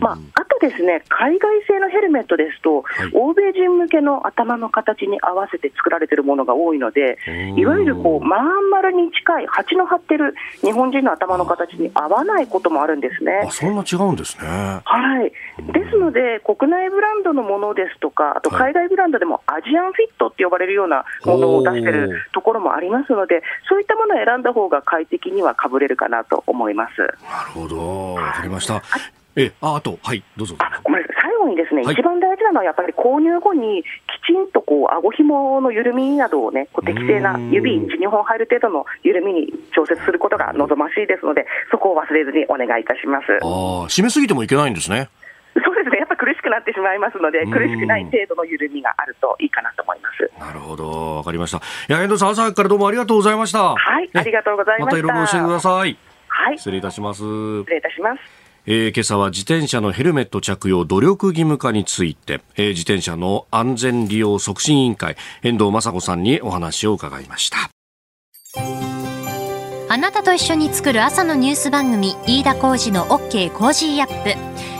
[0.00, 7.16] まあ、あとですね、海外製のヘルメットですと、はい、欧米人向けの頭の形に合わせて作られているものが多いので、
[7.56, 13.44] いわゆるこうまん丸に近い蜂の張ってる日本人の頭の形に合わないこともあるんですね。
[13.46, 14.48] あそんな違うんですね。
[14.84, 15.32] はい。
[15.72, 27.00] ですので、国内ブランドのものですとか、あと海外ブランドでもアジアンフィットって呼ばれるようなものを出しているところもありますので、そういったものを選んだ方が快適にはかぶれるかなと思います。
[27.00, 28.82] なるほど、わかりました。
[29.36, 30.56] え、あ、あと、はい、どうぞ。
[30.58, 31.16] あ、ごめんなさい。
[31.22, 43.26] 最後にですね、はい、一番大事なのはやっぱり購入後にきちんとこう顎紐の緩みなどをね、こう適正な指1、2本入る程度の緩みに調節することが望ましいですので、そこを忘れずにお願いいたします。
[43.42, 45.08] ああ、締めすぎてもいけないんですね。
[45.64, 50.30] そうですね、やっぱ苦しくなってしまいますので、苦しくない程度の緩みがあるといいかなと思います。
[50.38, 51.58] なるほど、わかりました。
[51.58, 51.60] い
[51.92, 53.74] や、遠藤さん、朝からどうもありがとうございました。
[53.74, 54.84] はい、ありがとうございました。
[54.86, 55.96] またいろいろ教えてください。
[56.28, 56.58] はい。
[56.58, 57.20] 失礼いたします。
[57.20, 58.50] 失礼いたします。
[58.66, 67.56] えー、今朝は自転車のヘルメット着用努力義務化について、えー、自転車の安全利用促進委員会遠藤雅子さんにお話を伺いました
[69.88, 74.79] あなたと一緒に作る朝のニュース番組飯田浩二の OK コージーアップ